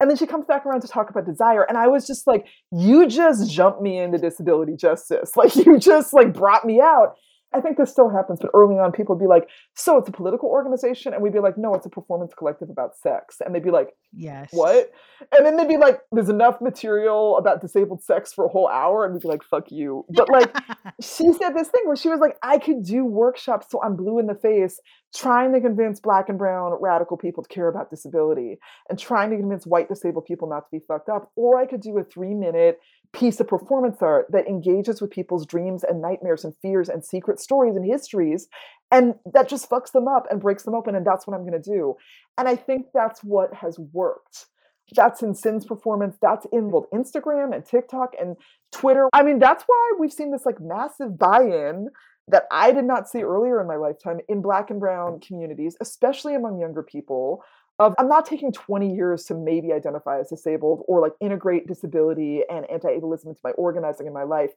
[0.01, 1.65] And then she comes back around to talk about desire.
[1.65, 5.33] And I was just like, you just jumped me into disability justice.
[5.37, 7.17] Like, you just like brought me out.
[7.55, 10.13] I think this still happens, but early on, people would be like, "So it's a
[10.13, 13.63] political organization," and we'd be like, "No, it's a performance collective about sex," and they'd
[13.63, 14.91] be like, "Yes, what?"
[15.33, 19.05] And then they'd be like, "There's enough material about disabled sex for a whole hour,"
[19.05, 20.55] and we'd be like, "Fuck you!" But like,
[21.01, 24.19] she said this thing where she was like, "I could do workshops so I'm blue
[24.19, 24.79] in the face,
[25.15, 28.59] trying to convince Black and Brown radical people to care about disability,
[28.91, 31.81] and trying to convince white disabled people not to be fucked up, or I could
[31.81, 32.79] do a three minute."
[33.13, 37.41] Piece of performance art that engages with people's dreams and nightmares and fears and secret
[37.41, 38.49] stories and histories
[38.91, 41.61] and that just fucks them up and breaks them open and that's what i'm going
[41.61, 41.95] to do.
[42.37, 44.47] And i think that's what has worked.
[44.95, 48.37] That's in Sin's performance that's in both instagram and tiktok and
[48.73, 49.09] twitter.
[49.13, 51.89] I mean that's why we've seen this like massive buy-in
[52.29, 56.35] that i did not see earlier in my lifetime in black and brown communities especially
[56.35, 57.43] among younger people
[57.79, 62.43] of I'm not taking 20 years to maybe identify as disabled or like integrate disability
[62.51, 64.51] and anti-ableism into my organizing in my life.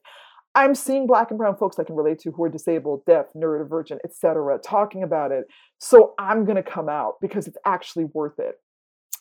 [0.54, 3.98] I'm seeing black and brown folks I can relate to who are disabled, deaf, neurodivergent,
[4.04, 5.44] etc., talking about it.
[5.78, 8.56] So I'm going to come out because it's actually worth it.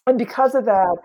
[0.08, 0.97] And because of that,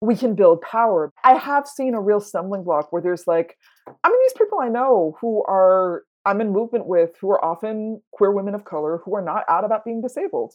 [0.00, 1.12] we can build power.
[1.22, 4.68] I have seen a real stumbling block where there's like, I mean, these people I
[4.68, 9.14] know who are I'm in movement with who are often queer women of color who
[9.14, 10.54] are not out about being disabled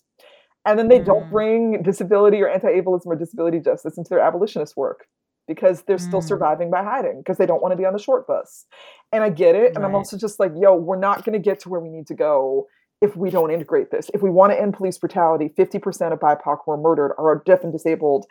[0.70, 1.05] and then they mm.
[1.05, 5.07] don't bring disability or anti-ableism or disability justice into their abolitionist work
[5.47, 6.07] because they're mm.
[6.07, 8.65] still surviving by hiding because they don't want to be on the short bus
[9.11, 9.76] and i get it right.
[9.76, 12.07] and i'm also just like yo we're not going to get to where we need
[12.07, 12.67] to go
[13.01, 16.59] if we don't integrate this if we want to end police brutality 50% of bipoc
[16.65, 18.26] who are murdered are deaf and disabled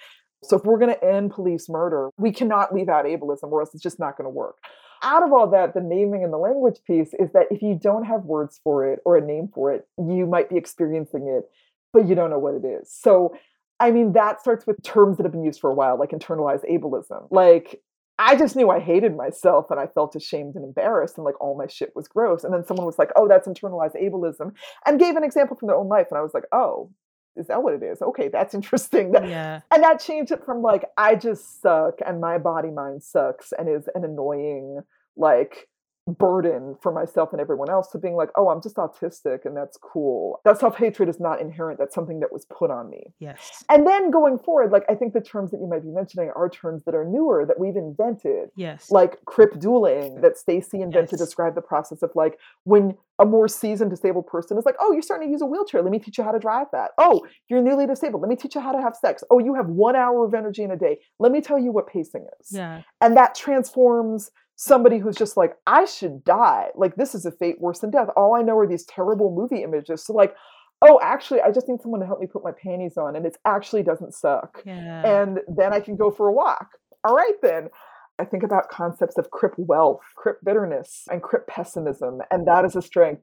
[0.44, 3.74] so if we're going to end police murder we cannot leave out ableism or else
[3.74, 4.56] it's just not going to work
[5.02, 8.04] out of all that, the naming and the language piece is that if you don't
[8.04, 11.48] have words for it or a name for it, you might be experiencing it
[11.92, 12.92] but you don't know what it is.
[12.92, 13.36] So,
[13.80, 16.68] I mean, that starts with terms that have been used for a while, like internalized
[16.70, 17.28] ableism.
[17.30, 17.80] Like,
[18.18, 21.56] I just knew I hated myself and I felt ashamed and embarrassed and like all
[21.56, 22.42] my shit was gross.
[22.42, 24.52] And then someone was like, oh, that's internalized ableism
[24.84, 26.08] and gave an example from their own life.
[26.10, 26.90] And I was like, oh,
[27.36, 28.02] is that what it is?
[28.02, 29.14] Okay, that's interesting.
[29.14, 29.60] Yeah.
[29.70, 33.68] And that changed it from like, I just suck and my body mind sucks and
[33.68, 34.80] is an annoying,
[35.16, 35.68] like,
[36.08, 39.76] burden for myself and everyone else to being like, oh, I'm just autistic and that's
[39.76, 40.40] cool.
[40.44, 41.78] That self hatred is not inherent.
[41.78, 43.12] That's something that was put on me.
[43.18, 43.64] Yes.
[43.68, 46.48] And then going forward, like I think the terms that you might be mentioning are
[46.48, 48.50] terms that are newer that we've invented.
[48.56, 48.90] Yes.
[48.90, 51.10] Like crip doulaing that Stacey invented Yes.
[51.10, 54.92] to describe the process of like when a more seasoned disabled person is like, oh,
[54.92, 55.82] you're starting to use a wheelchair.
[55.82, 56.92] Let me teach you how to drive that.
[56.98, 58.22] Oh, you're newly disabled.
[58.22, 59.24] Let me teach you how to have sex.
[59.30, 60.98] Oh, you have one hour of energy in a day.
[61.18, 62.82] Let me tell you what pacing is yeah.
[63.00, 66.66] and that transforms somebody who's just like i should die.
[66.74, 68.08] Like this is a fate worse than death.
[68.16, 70.04] All i know are these terrible movie images.
[70.04, 70.34] So like
[70.82, 73.36] oh actually i just need someone to help me put my panties on and it
[73.46, 74.60] actually doesn't suck.
[74.66, 75.22] Yeah.
[75.22, 76.68] and then i can go for a walk.
[77.04, 77.70] All right then.
[78.20, 82.74] I think about concepts of crip wealth crip bitterness and crip pessimism and that is
[82.74, 83.22] a strength.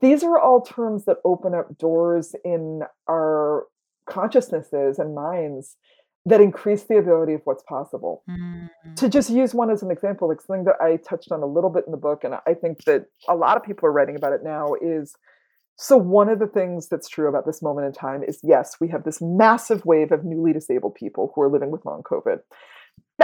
[0.00, 3.66] These are all terms that open up doors in our
[4.06, 5.76] consciousnesses and minds
[6.24, 8.70] that increase the ability of what's possible Mm.
[8.96, 11.70] to just use one as an example, like something that I touched on a little
[11.70, 14.32] bit in the book, and I think that a lot of people are writing about
[14.32, 15.16] it now is
[15.76, 18.88] so one of the things that's true about this moment in time is yes, we
[18.88, 22.40] have this massive wave of newly disabled people who are living with long COVID.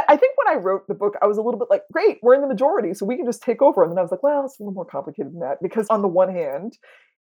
[0.09, 2.35] I think when I wrote the book, I was a little bit like, great, we're
[2.35, 3.83] in the majority, so we can just take over.
[3.83, 5.59] And then I was like, well, it's a little more complicated than that.
[5.63, 6.79] Because on the one hand,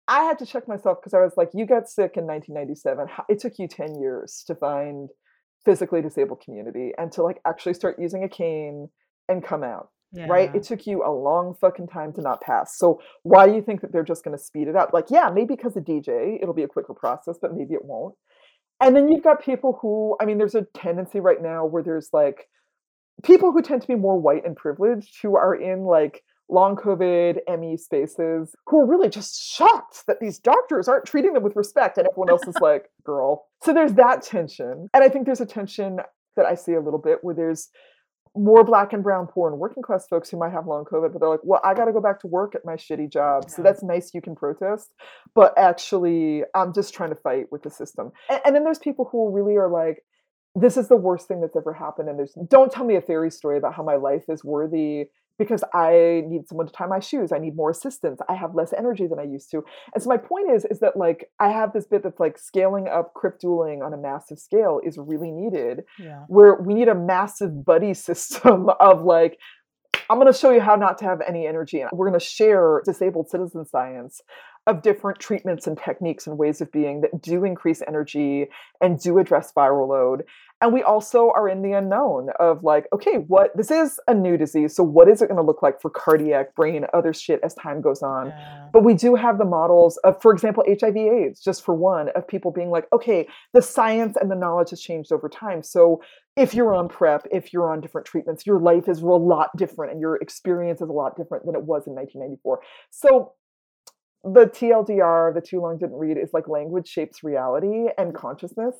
[0.08, 3.08] I had to check myself because I was like, you got sick in 1997.
[3.28, 5.10] It took you 10 years to find
[5.66, 8.88] physically disabled community and to like actually start using a cane
[9.28, 9.90] and come out
[10.28, 10.54] right?
[10.54, 12.78] It took you a long fucking time to not pass.
[12.78, 14.92] So why do you think that they're just going to speed it up?
[14.92, 18.14] Like yeah maybe because of dj it'll be a quicker process but maybe it won't.
[18.80, 22.10] And then you've got people who i mean there's a tendency right now where there's
[22.12, 22.48] like
[23.22, 27.38] people who tend to be more white and privileged who are in like long covid
[27.58, 31.98] ME spaces who are really just shocked that these doctors aren't treating them with respect
[31.98, 33.46] and everyone else is like girl.
[33.62, 35.98] So there's that tension and i think there's a tension
[36.36, 37.68] that i see a little bit where there's
[38.36, 41.20] more black and brown poor and working class folks who might have long covid but
[41.20, 43.62] they're like well i got to go back to work at my shitty job so
[43.62, 44.92] that's nice you can protest
[45.34, 48.12] but actually i'm just trying to fight with the system.
[48.28, 50.02] And, and then there's people who really are like
[50.54, 53.30] this is the worst thing that's ever happened and there's don't tell me a fairy
[53.30, 55.06] story about how my life is worthy
[55.38, 58.72] because i need someone to tie my shoes i need more assistance i have less
[58.72, 59.62] energy than i used to
[59.94, 62.88] and so my point is is that like i have this bit that's like scaling
[62.88, 66.24] up crip doulaing on a massive scale is really needed yeah.
[66.28, 69.38] where we need a massive buddy system of like
[70.10, 72.24] i'm going to show you how not to have any energy and we're going to
[72.24, 74.20] share disabled citizen science
[74.66, 78.46] of different treatments and techniques and ways of being that do increase energy
[78.80, 80.24] and do address viral load
[80.60, 84.36] and we also are in the unknown of like okay what this is a new
[84.36, 87.54] disease so what is it going to look like for cardiac brain other shit as
[87.54, 88.68] time goes on Yeah.
[88.72, 92.26] but we do have the models of, for example, HIV AIDS, just for one, of
[92.28, 95.62] people being like, okay, the science and the knowledge has changed over time.
[95.62, 96.02] So
[96.36, 99.92] if you're on PrEP, if you're on different treatments, your life is a lot different
[99.92, 102.60] and your experience is a lot different than it was in 1994.
[102.90, 103.32] So
[104.24, 108.74] the TLDR, the too long didn't read, is like language shapes reality and consciousness.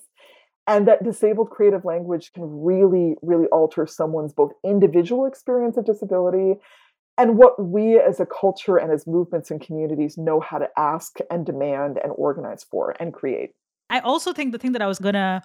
[0.67, 6.55] And that disabled creative language can really, really alter someone's both individual experience of disability
[7.19, 11.19] and what we as a culture and as movements and communities know how to ask
[11.31, 13.51] and demand and organize for and create.
[13.89, 15.43] I also think the thing that I was gonna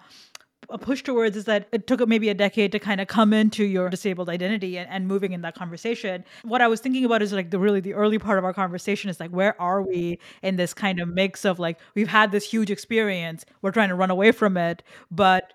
[0.70, 3.64] uh, push towards is that it took maybe a decade to kind of come into
[3.64, 6.24] your disabled identity and, and moving in that conversation.
[6.42, 9.10] What I was thinking about is like the really the early part of our conversation
[9.10, 12.48] is like where are we in this kind of mix of like we've had this
[12.48, 15.52] huge experience, we're trying to run away from it, but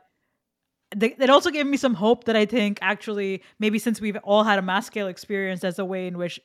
[0.97, 4.43] th- it also gave me some hope that I think actually maybe since we've all
[4.43, 6.39] had a mass scale experience, there's a way in which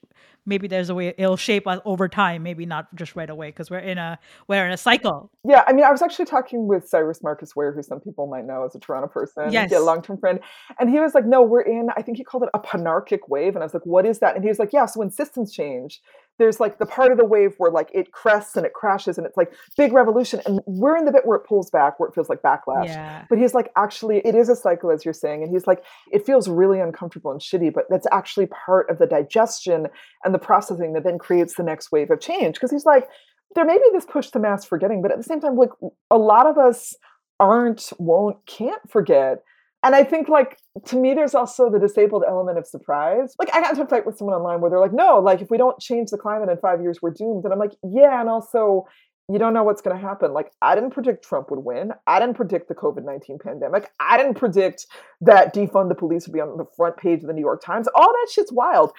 [0.45, 3.71] maybe there's a way it'll shape us over time, maybe not just right away because
[3.71, 4.19] we're in a
[4.49, 5.31] we're in a cycle.
[5.45, 8.45] Yeah, I mean, I was actually talking with Cyrus Marcus Ware, who some people might
[8.45, 9.73] know as a Toronto person, Yes.
[9.73, 10.41] a long term friend.
[10.81, 13.55] And he was like, no, we're in, I think he called it a panarchic wave.
[13.55, 14.35] And I was like, what is that?
[14.35, 16.01] And he was like, yeah, so when systems change,
[16.39, 19.27] there's like the part of the wave where like it crests and it crashes and
[19.27, 20.41] it's like big revolution.
[20.47, 22.87] And we're in the bit where it pulls back, where it feels like backlash.
[22.87, 23.25] Yeah.
[23.29, 25.43] But he's like, actually, it is a cycle, as you're saying.
[25.43, 29.07] And he's like, it feels really uncomfortable and shitty, but that's actually part of the
[29.07, 29.89] digestion
[30.25, 32.55] and the processing that then creates the next wave of change.
[32.55, 33.09] Because he's like,
[33.55, 35.71] there may be this push to mass forgetting, but at the same time, like
[36.11, 36.95] a lot of us
[37.39, 39.43] aren't, won't, can't forget.
[39.85, 43.35] And I think, like, to me, there's also the disabled element of surprise.
[43.39, 45.51] Like, I got into a fight with someone online where they're like, no, like, if
[45.51, 47.45] we don't change the climate in five years, we're doomed.
[47.45, 48.21] And I'm like, yeah.
[48.21, 48.87] And also,
[49.29, 50.33] you don't know what's going to happen.
[50.33, 51.93] Like, I didn't predict Trump would win.
[52.07, 53.91] I didn't predict the COVID 19 pandemic.
[53.99, 54.87] I didn't predict
[55.21, 57.89] that defund the police would be on the front page of the New York Times.
[57.95, 58.93] All that shit's wild.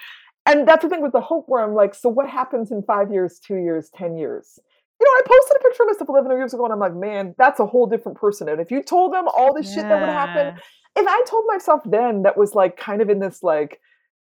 [0.46, 3.10] And that's the thing with the hope where I'm like, so what happens in five
[3.10, 4.58] years, two years, 10 years?
[5.00, 7.34] You know, I posted a picture of myself 11 years ago and I'm like, man,
[7.36, 8.48] that's a whole different person.
[8.48, 9.74] And if you told them all this yeah.
[9.74, 10.60] shit that would happen,
[10.96, 13.80] if I told myself then that was like kind of in this like,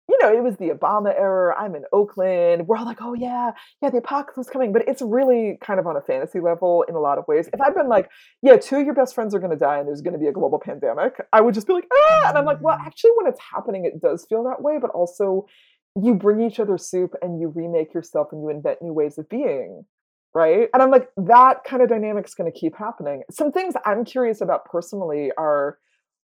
[0.08, 1.54] you know, it was the Obama era.
[1.58, 2.68] I'm in Oakland.
[2.68, 3.50] We're all like, oh yeah,
[3.82, 4.72] yeah, the apocalypse is coming.
[4.72, 7.48] But it's really kind of on a fantasy level in a lot of ways.
[7.52, 8.08] If I'd been like,
[8.40, 10.28] yeah, two of your best friends are going to die and there's going to be
[10.28, 12.28] a global pandemic, I would just be like, ah.
[12.28, 12.86] And I'm like, well, mm.
[12.86, 14.78] actually, when it's happening, it does feel that way.
[14.80, 15.46] But also,
[16.00, 19.28] you bring each other soup and you remake yourself and you invent new ways of
[19.28, 19.84] being.
[20.37, 20.68] Right.
[20.74, 23.22] And I'm like, that kind of dynamic is going to keep happening.
[23.30, 25.78] Some things I'm curious about personally are,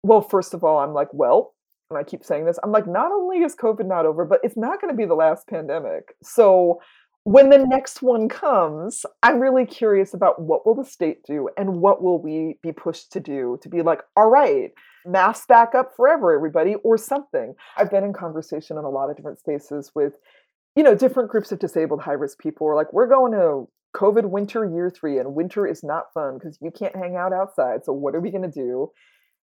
[0.04, 1.54] well, first of all, I'm like, well,
[1.90, 4.58] and I keep saying this, I'm like, not only is COVID not over, but it's
[4.58, 6.14] not going to be the last pandemic.
[6.22, 6.82] So
[7.24, 11.80] when the next one comes, I'm really curious about what will the state do and
[11.80, 14.72] what will we be pushed to do to be like, all right,
[15.06, 17.56] mask back up forever, everybody, or something.
[17.78, 20.16] I've been in conversation in a lot of different spaces with,
[20.76, 22.68] you know, different groups of disabled high risk people.
[22.68, 26.58] We're like, we're going to COVID winter year three, and winter is not fun because
[26.62, 27.86] you can't hang out outside.
[27.86, 28.92] So what are we going to do?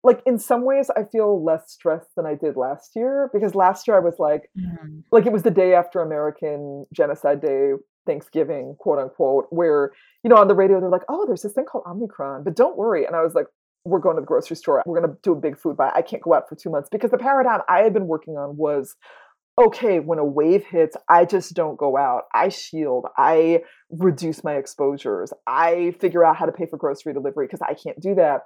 [0.05, 3.87] like in some ways I feel less stressed than I did last year because last
[3.89, 5.01] year I was like mm-hmm.
[5.11, 7.73] like it was the day after American Genocide Day
[8.07, 9.93] Thanksgiving quote unquote where
[10.23, 12.77] you know on the radio they're like oh there's this thing called Omicron but don't
[12.77, 13.47] worry and I was like
[13.85, 16.03] we're going to the grocery store we're going to do a big food buy I
[16.03, 18.95] can't go out for 2 months because the paradigm I had been working on was
[19.59, 22.25] okay, when a wave hits, I just don't go out.
[22.33, 23.07] I shield.
[23.17, 25.33] I reduce my exposures.
[25.47, 28.43] I figure out how to pay for grocery delivery because I can't do that.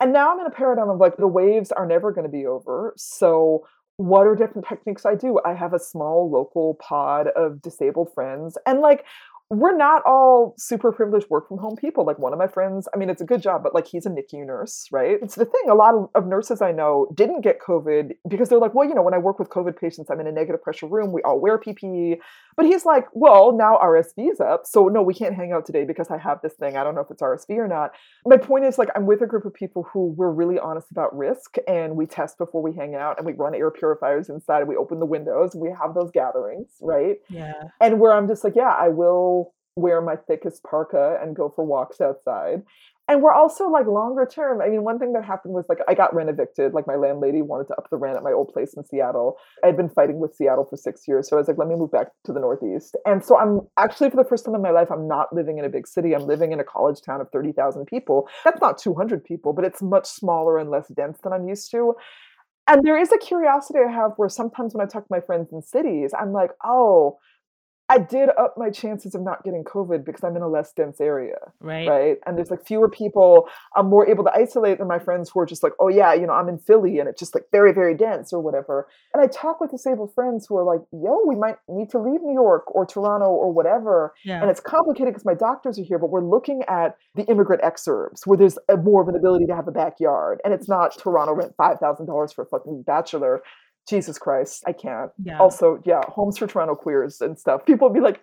[0.00, 2.46] And now I'm in a paradigm of like the waves are never going to be
[2.46, 2.92] over.
[2.96, 3.66] So
[3.96, 5.38] what are different techniques I do?
[5.46, 8.58] I have a small local pod of disabled friends.
[8.66, 9.04] And like
[9.50, 12.04] we're not all super privileged work from home people.
[12.04, 14.10] Like one of my friends, I mean, it's a good job, but like he's a
[14.10, 15.18] NICU nurse, right?
[15.22, 15.62] It's the thing.
[15.68, 18.94] A lot of, of, nurses I know didn't get COVID because they're like, well, you
[18.94, 21.12] know, when I work with COVID patients, I'm in a negative pressure room.
[21.12, 22.16] We all wear PPE.
[22.56, 24.62] But he's like, well, now RSV is up.
[24.64, 26.76] So no, we can't hang out today because I have this thing.
[26.76, 27.90] I don't know if it's RSV or not.
[28.24, 31.16] My point is like, I'm with a group of people who we're really honest about
[31.16, 34.68] risk and we test before we hang out and we run air purifiers inside and
[34.68, 37.16] we open the windows and we have those gatherings, right?
[37.28, 37.52] Yeah.
[37.80, 39.43] And where I'm just like, yeah, I will
[39.76, 42.62] wear my thickest parka and go for walks outside.
[43.06, 44.62] And we're also like longer term.
[44.62, 46.72] I mean, one thing that happened was like I got rent evicted.
[46.72, 49.36] Like my landlady wanted to up the rent at my old place in Seattle.
[49.62, 51.28] I'd been fighting with Seattle for six years.
[51.28, 52.96] So I was like, let me move back to the Northeast.
[53.04, 55.66] And so I'm actually, for the first time in my life, I'm not living in
[55.66, 56.14] a big city.
[56.14, 58.26] I'm living in a college town of 30,000 people.
[58.42, 61.94] That's not 200 people, but it's much smaller and less dense than I'm used to.
[62.66, 65.52] And there is a curiosity I have where sometimes when I talk to my friends
[65.52, 67.18] in cities, I'm like, oh,
[67.90, 71.02] I did up my chances of not getting COVID because I'm in a less dense
[71.02, 71.36] area.
[71.60, 71.86] Right.
[71.86, 72.16] Right.
[72.24, 73.46] And there's like fewer people.
[73.76, 76.26] I'm more able to isolate than my friends who are just like, oh, yeah, you
[76.26, 78.88] know, I'm in Philly and it's just like very, very dense or whatever.
[79.12, 82.22] And I talk with disabled friends who are like, yo, we might need to leave
[82.22, 84.14] New York or Toronto or whatever.
[84.24, 84.40] Yeah.
[84.40, 88.26] And it's complicated because my doctors are here, but we're looking at the immigrant exurbs
[88.26, 90.40] where there's a, more of an ability to have a backyard.
[90.42, 93.42] And it's not Toronto rent $5,000 for a fucking bachelor.
[93.88, 95.10] Jesus Christ, I can't.
[95.22, 95.38] Yeah.
[95.38, 97.64] Also, yeah, homes for Toronto queers and stuff.
[97.66, 98.20] People would be like,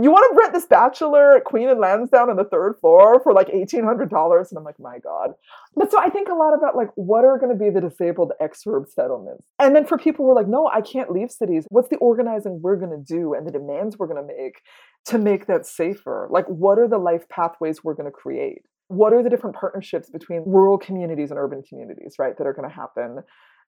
[0.00, 3.32] you want to rent this bachelor at Queen and Lansdowne on the third floor for
[3.32, 4.48] like $1,800?
[4.50, 5.34] And I'm like, my God.
[5.76, 8.32] But so I think a lot about like, what are going to be the disabled
[8.42, 9.44] exurb settlements?
[9.60, 11.66] And then for people who are like, no, I can't leave cities.
[11.68, 14.62] What's the organizing we're going to do and the demands we're going to make
[15.06, 16.28] to make that safer?
[16.28, 18.62] Like, what are the life pathways we're going to create?
[18.88, 22.68] What are the different partnerships between rural communities and urban communities, right, that are going
[22.68, 23.18] to happen?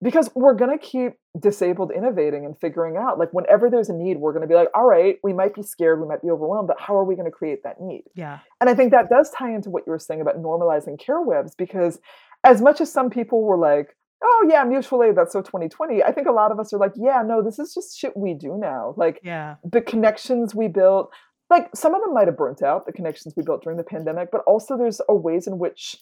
[0.01, 4.17] Because we're going to keep disabled innovating and figuring out like whenever there's a need
[4.17, 6.67] we're going to be like all right we might be scared we might be overwhelmed
[6.67, 8.03] but how are we going to create that need?
[8.15, 8.39] Yeah.
[8.59, 11.55] And i think that does tie into what you were saying about normalizing care webs
[11.55, 11.99] because
[12.43, 16.11] as much as some people were like oh yeah mutual aid that's so 2020 i
[16.11, 18.57] think a lot of us are like yeah no this is just shit we do
[18.57, 19.55] now like yeah.
[19.63, 21.11] the connections we built
[21.49, 24.29] like some of them might have burnt out the connections we built during the pandemic
[24.31, 25.97] but also there's a ways in which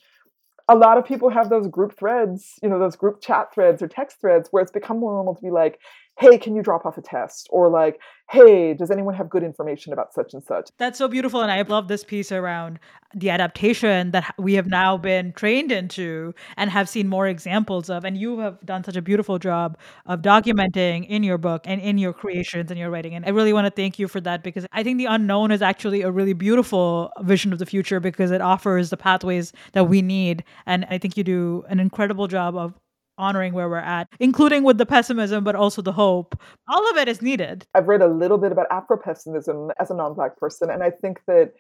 [0.70, 3.88] a lot of people have those group threads, you know, those group chat threads or
[3.88, 5.80] text threads where it's become more normal to be like,
[6.20, 7.47] hey, can you drop off a test?
[7.49, 7.99] Or like,
[8.30, 10.70] hey, does anyone have good information about such and such?
[10.78, 11.41] That's so beautiful.
[11.41, 12.78] And I love this piece around
[13.15, 18.03] the adaptation that we have now been trained into and have seen more examples of.
[18.03, 21.97] And you have done such a beautiful job of documenting in your book and in
[21.97, 23.15] your creations and your writing.
[23.15, 25.61] And I really want to thank you for that because I think the unknown is
[25.61, 30.01] actually a really beautiful vision of the future because it offers the pathways that we
[30.01, 30.43] need.
[30.65, 32.74] And I think you do an incredible job of
[33.20, 36.39] honoring where we're at, including with the pessimism, but also the hope.
[36.67, 37.67] All of it is needed.
[37.76, 40.89] I've read a little bit about Afro pessimism as a non Black person, and I
[40.89, 41.53] think that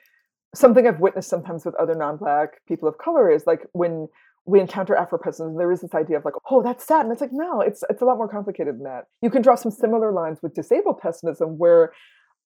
[0.55, 4.07] something I've witnessed sometimes with other non-black people of color is like when
[4.45, 7.05] we encounter Afro-pessimism, there is this idea of like, oh, that's sad.
[7.05, 9.05] And it's like, no, it's it's a lot more complicated than that.
[9.21, 11.93] You can draw some similar lines with disabled pessimism where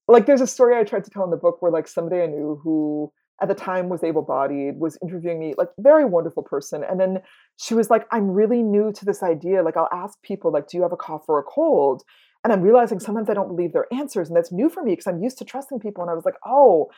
[0.08, 2.26] like there's a story I tried to tell in the book where like somebody I
[2.26, 3.12] knew who
[3.44, 7.22] at the time was able-bodied was interviewing me like very wonderful person and then
[7.58, 10.78] she was like i'm really new to this idea like i'll ask people like do
[10.78, 12.04] you have a cough or a cold
[12.46, 15.08] and i'm realizing sometimes i don't believe their answers and that's new for me because
[15.08, 16.90] i'm used to trusting people and i was like oh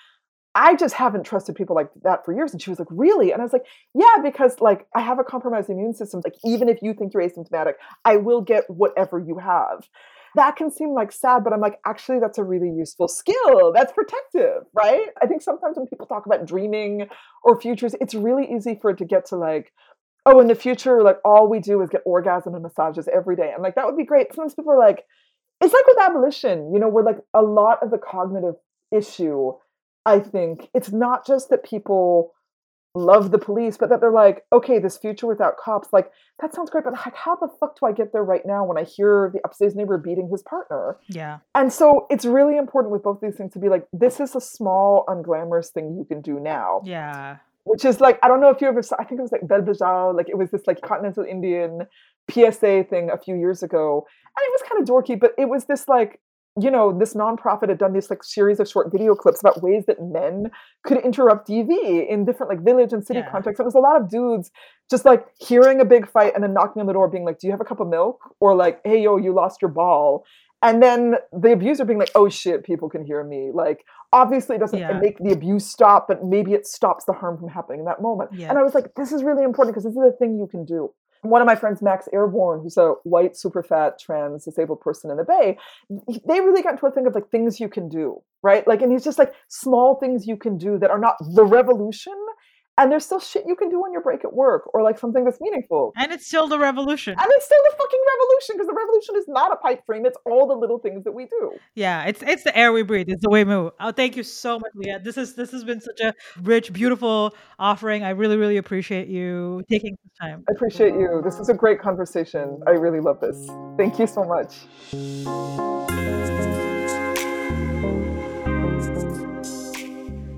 [0.57, 2.53] I just haven't trusted people like that for years.
[2.53, 3.33] And she was like, Really?
[3.33, 6.21] And I was like, Yeah, because like I have a compromised immune system.
[6.23, 7.73] Like, even if you think you're asymptomatic,
[8.05, 9.89] I will get whatever you have.
[10.35, 13.73] That can seem like sad, but I'm like, actually, that's a really useful skill.
[13.73, 15.07] That's protective, right?
[15.21, 17.07] I think sometimes when people talk about dreaming
[17.43, 19.71] or futures, it's really easy for it to get to like,
[20.25, 23.51] oh, in the future, like all we do is get orgasm and massages every day.
[23.53, 24.33] And like, that would be great.
[24.33, 25.03] Sometimes people are like,
[25.61, 28.55] it's like with abolition, you know, where like a lot of the cognitive
[28.91, 29.53] issue
[30.05, 32.33] I think it's not just that people
[32.95, 36.69] love the police, but that they're like, okay, this future without cops, like that sounds
[36.69, 39.29] great, but like, how the fuck do I get there right now when I hear
[39.33, 40.97] the upstairs neighbor beating his partner?
[41.07, 41.39] Yeah.
[41.53, 44.41] And so it's really important with both these things to be like, this is a
[44.41, 46.81] small, unglamorous thing you can do now.
[46.85, 47.37] Yeah.
[47.65, 49.47] Which is like, I don't know if you ever saw, I think it was like
[49.47, 51.87] Bell Bajao, like it was this like continental Indian
[52.29, 54.05] PSA thing a few years ago.
[54.37, 56.19] And it was kind of dorky, but it was this like
[56.59, 59.83] you know, this nonprofit had done this like series of short video clips about ways
[59.87, 60.51] that men
[60.83, 63.29] could interrupt DV in different like village and city yeah.
[63.29, 63.59] contexts.
[63.59, 64.51] It was a lot of dudes
[64.89, 67.47] just like hearing a big fight and then knocking on the door, being like, "Do
[67.47, 70.23] you have a cup of milk?" or like, "Hey, yo, you lost your ball."
[70.61, 73.83] And then the abuser being like, "Oh shit, people can hear me." Like,
[74.15, 74.99] obviously, it doesn't yeah.
[74.99, 78.31] make the abuse stop, but maybe it stops the harm from happening in that moment.
[78.33, 78.49] Yeah.
[78.49, 80.65] And I was like, "This is really important because this is a thing you can
[80.65, 80.91] do."
[81.29, 85.17] one of my friends, Max Airborne, who's a white, super fat, trans, disabled person in
[85.17, 85.57] the Bay,
[85.89, 88.67] they really got into a thing of like things you can do, right?
[88.67, 92.13] Like, and he's just like small things you can do that are not the revolution,
[92.77, 95.23] and there's still shit you can do on your break at work or like something
[95.23, 95.93] that's meaningful.
[95.95, 97.13] And it's still the revolution.
[97.17, 100.05] And it's still the fucking revolution because the revolution is not a pipe dream.
[100.05, 101.53] It's all the little things that we do.
[101.75, 103.07] Yeah, it's it's the air we breathe.
[103.09, 103.71] It's the way we move.
[103.79, 104.99] Oh, thank you so much, Leah.
[104.99, 108.03] This is this has been such a rich, beautiful offering.
[108.03, 110.43] I really, really appreciate you taking the time.
[110.49, 111.21] I appreciate you.
[111.23, 112.61] This is a great conversation.
[112.67, 113.47] I really love this.
[113.77, 114.55] Thank you so much.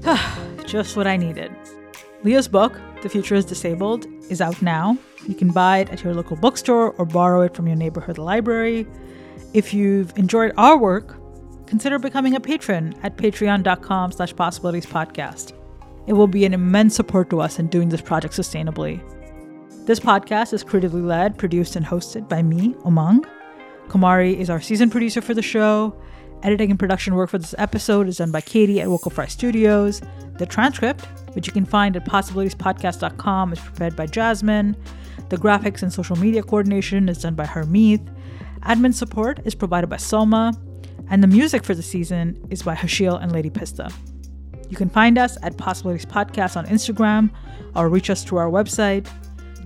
[0.66, 1.52] Just what I needed.
[2.28, 4.98] Leah's book, The Future is Disabled, is out now.
[5.30, 8.86] You can buy it at your local bookstore or borrow it from your neighborhood library.
[9.54, 11.16] If you've enjoyed our work,
[11.68, 15.54] consider becoming a patron at patreon.com slash possibilities podcast.
[16.06, 19.00] It will be an immense support to us in doing this project sustainably.
[19.86, 23.26] This podcast is creatively led, produced, and hosted by me, Omang.
[23.88, 25.98] Kumari is our season producer for the show.
[26.44, 30.02] Editing and production work for this episode is done by Katie at Vocal Fry Studios.
[30.38, 31.08] The transcript,
[31.38, 34.76] which you can find at possibilitiespodcast.com, is prepared by Jasmine.
[35.30, 38.04] The graphics and social media coordination is done by Hermeeth.
[38.62, 40.52] Admin support is provided by Selma.
[41.12, 43.92] And the music for the season is by Hashil and Lady Pista.
[44.68, 47.30] You can find us at Possibilities Podcast on Instagram
[47.76, 49.08] or reach us through our website.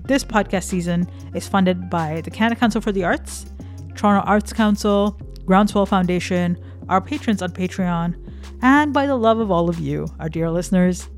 [0.04, 3.46] This podcast season is funded by the Canada Council for the Arts,
[3.94, 8.14] Toronto Arts Council, Groundswell Foundation, our patrons on Patreon,
[8.60, 11.08] and by the love of all of you, our dear listeners.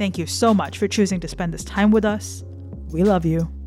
[0.00, 2.42] Thank you so much for choosing to spend this time with us.
[2.90, 3.59] We love you.